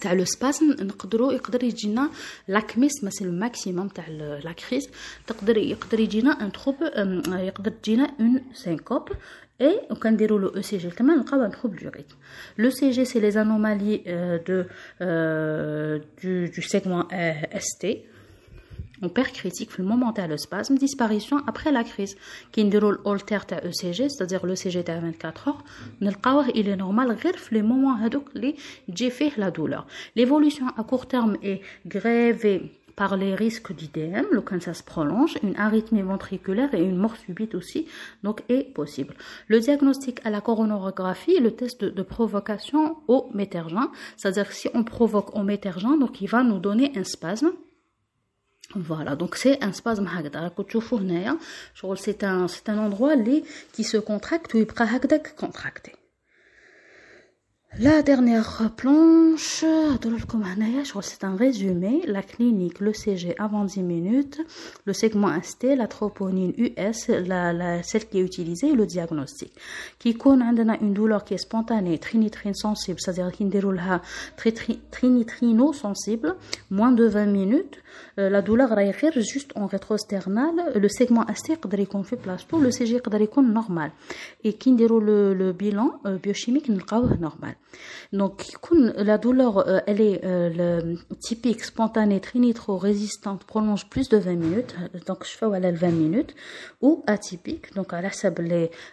تاع 0.00 0.12
لو 0.12 0.24
سباسم 0.24 0.70
نقدروا 0.70 1.32
يقدر 1.32 1.64
يجينا 1.64 2.10
لاكميس 2.48 3.04
مثلا 3.04 3.28
الماكسيموم 3.28 3.88
تاع 3.88 4.08
لا 4.44 4.52
كريز 4.52 4.88
تقدر 5.26 5.58
يقدر 5.58 6.00
يجينا 6.00 6.30
ان 6.30 6.52
تروب 6.52 6.74
يقدر 7.28 7.70
تجينا 7.70 8.14
اون 8.20 8.42
سينكوب 8.54 9.08
اي 9.60 9.80
وكنديروا 9.90 10.38
له 10.38 10.56
او 10.56 10.62
سي 10.62 10.76
جي 10.76 10.90
كمان 10.90 11.16
نلقاو 11.18 11.44
ان 11.44 11.50
تروب 11.50 11.76
دو 11.76 11.88
ريتم 11.88 12.16
لو 12.58 12.70
سي 12.70 12.90
جي 12.90 13.04
سي 13.04 13.20
لي 13.20 13.30
زانومالي 13.30 13.96
دو 14.48 14.62
دو 16.24 16.46
دو 16.46 16.62
سيغمون 16.62 17.04
اس 17.12 17.78
تي 17.80 18.04
mon 19.03 19.09
père 19.09 19.33
critique 19.33 19.77
le 19.77 19.83
le 20.29 20.37
spasme 20.37 20.77
disparition 20.77 21.41
après 21.45 21.73
la 21.73 21.83
crise. 21.83 22.15
Qui 22.53 22.63
déroule 22.63 23.01
alter 23.05 23.39
ta 23.45 23.57
ECG, 23.57 24.07
c'est-à-dire 24.07 24.45
l'ECG 24.45 24.89
à 24.89 24.99
24 25.01 25.49
heures, 25.49 25.63
il 26.55 26.69
est 26.69 26.77
normal 26.77 27.17
les 27.51 27.61
moments 27.61 27.97
où 27.97 28.53
j'ai 28.87 29.09
fait 29.09 29.33
la 29.35 29.51
douleur. 29.51 29.85
L'évolution 30.15 30.67
à 30.77 30.83
court 30.85 31.05
terme 31.05 31.35
est 31.43 31.59
grévée 31.85 32.71
par 32.95 33.17
les 33.17 33.35
risques 33.35 33.73
d'IDM, 33.75 34.27
le 34.31 34.39
cancer 34.39 34.73
se 34.73 34.83
prolonge, 34.83 35.37
une 35.43 35.57
arythmie 35.57 36.01
ventriculaire 36.01 36.73
et 36.73 36.81
une 36.81 36.95
mort 36.95 37.17
subite 37.17 37.55
aussi, 37.55 37.87
donc 38.23 38.41
est 38.47 38.73
possible. 38.73 39.15
Le 39.49 39.59
diagnostic 39.59 40.25
à 40.25 40.29
la 40.29 40.39
coronarographie 40.39 41.35
est 41.35 41.41
le 41.41 41.51
test 41.51 41.83
de, 41.83 42.03
provocation 42.03 42.95
au 43.09 43.29
métergin, 43.33 43.89
c'est-à-dire 44.15 44.51
si 44.53 44.69
on 44.73 44.85
provoque 44.85 45.35
au 45.35 45.43
métergin, 45.43 45.97
donc 45.97 46.21
il 46.21 46.27
va 46.27 46.43
nous 46.43 46.59
donner 46.59 46.93
un 46.95 47.03
spasme 47.03 47.51
voilà, 48.75 49.15
donc 49.15 49.35
c'est 49.35 49.63
un 49.63 49.71
spasme 49.71 50.07
c'est 51.95 52.23
un, 52.23 52.47
c'est 52.47 52.69
un 52.69 52.77
endroit 52.77 53.15
qui 53.73 53.83
se 53.83 53.97
contracte 53.97 54.53
ou 54.53 54.57
il 54.57 54.65
contracté. 55.35 55.93
La 57.79 58.03
dernière 58.03 58.69
planche, 58.77 59.65
c'est 61.01 61.23
un 61.23 61.35
résumé, 61.35 62.03
la 62.05 62.21
clinique, 62.21 62.79
le 62.79 62.93
CG 62.93 63.33
avant 63.39 63.65
10 63.65 63.81
minutes, 63.81 64.41
le 64.85 64.93
segment 64.93 65.41
ST, 65.41 65.75
la 65.75 65.87
troponine 65.87 66.53
US, 66.55 67.07
la, 67.07 67.81
celle 67.81 68.07
qui 68.07 68.19
est 68.19 68.21
utilisée 68.21 68.73
le 68.73 68.85
diagnostic. 68.85 69.51
Qui 69.97 70.13
connaît 70.13 70.53
une 70.81 70.93
douleur 70.93 71.23
qui 71.23 71.33
est 71.33 71.39
spontanée, 71.39 71.97
trinitrine 71.97 72.53
sensible, 72.53 72.99
c'est-à-dire 72.99 73.31
qui 73.31 73.45
déroule 73.45 73.81
trinitrino 74.91 75.73
sensible, 75.73 76.35
moins 76.69 76.91
de 76.91 77.05
20 77.05 77.25
minutes, 77.25 77.79
euh, 78.19 78.29
la 78.29 78.43
douleur 78.43 78.77
est 78.77 79.19
juste 79.19 79.51
en 79.55 79.65
rétrosternal, 79.65 80.73
le 80.75 80.89
segment 80.89 81.25
ST 81.33 81.49
est 81.51 82.03
fait 82.03 82.17
place 82.17 82.45
le 82.51 82.69
CG 82.69 82.97
est 82.97 83.41
normal. 83.41 83.91
Et 84.43 84.53
qui 84.53 84.73
déroule 84.73 85.05
le, 85.05 85.53
bilan 85.53 85.99
euh, 86.05 86.17
biochimique 86.17 86.69
normal. 86.69 87.55
Donc, 88.13 88.45
la 88.95 89.17
douleur, 89.17 89.67
euh, 89.67 89.79
elle 89.87 89.99
est 89.99 90.23
euh, 90.23 90.95
typique, 91.19 91.63
spontanée, 91.63 92.19
trinitro-résistante, 92.19 93.43
prolonge 93.43 93.89
plus 93.89 94.07
de 94.07 94.17
20 94.17 94.35
minutes. 94.35 94.75
Donc, 95.07 95.25
je 95.25 95.31
fais 95.31 95.47
elle 95.55 95.75
20 95.75 95.89
minutes. 95.89 96.35
Ou 96.81 97.03
atypique, 97.07 97.73
donc 97.73 97.93
à 97.93 98.01
la 98.01 98.09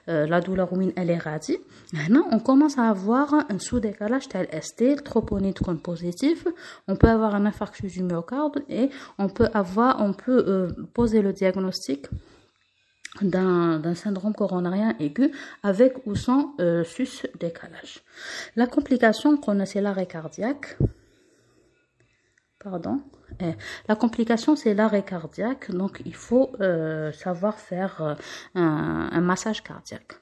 euh, 0.09 0.27
la 0.27 0.41
douleur 0.41 0.71
elle 0.97 1.11
est 1.11 1.19
radie. 1.19 1.59
Maintenant, 1.93 2.27
on 2.31 2.39
commence 2.39 2.79
à 2.79 2.89
avoir 2.89 3.35
un 3.35 3.59
sous-décalage 3.59 4.29
tel 4.29 4.49
ST, 4.63 4.81
le 4.81 4.97
troponide 5.03 5.55
positif. 5.83 6.47
On 6.89 6.97
peut 6.97 7.09
avoir 7.09 7.35
un 7.35 7.45
infarctus 7.45 7.93
du 7.93 8.03
myocarde 8.03 8.63
et 8.69 8.89
on 9.19 9.29
peut 9.29 9.49
avoir, 9.53 10.01
on 10.01 10.13
peut 10.13 10.69
poser 10.95 11.21
le 11.21 11.33
diagnostic 11.33 12.07
d'un 13.23 13.95
syndrome 13.95 14.35
coronarien 14.35 14.95
aigu 15.01 15.33
avec 15.63 16.07
ou 16.07 16.15
sans 16.15 16.55
euh, 16.61 16.85
sus 16.85 17.27
décalage. 17.39 18.03
La 18.57 18.67
complication 18.67 19.37
c'est 19.67 19.81
l'arrêt 19.81 20.07
cardiaque. 20.07 20.77
Pardon. 22.63 23.01
Eh, 23.41 23.55
la 23.89 23.97
complication, 23.97 24.55
c'est 24.55 24.75
l'arrêt 24.75 25.03
cardiaque, 25.03 25.71
donc 25.71 26.03
il 26.05 26.15
faut 26.15 26.53
euh, 26.61 27.11
savoir 27.13 27.59
faire 27.59 28.03
euh, 28.03 28.15
un, 28.55 29.21
massage 29.23 29.63
cardiaque. 29.63 30.21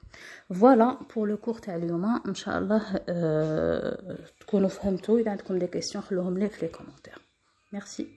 Voilà 0.49 0.99
pour 1.09 1.25
le 1.25 1.35
cours 1.35 1.59
humain. 1.89 2.21
Inch'Allah, 2.25 2.81
euh, 3.09 3.91
il 5.17 5.25
y 5.25 5.27
a 5.27 5.35
des 5.59 5.67
questions, 5.67 6.01
les 6.61 6.69
commentaires. 6.69 7.19
Merci. 7.73 8.07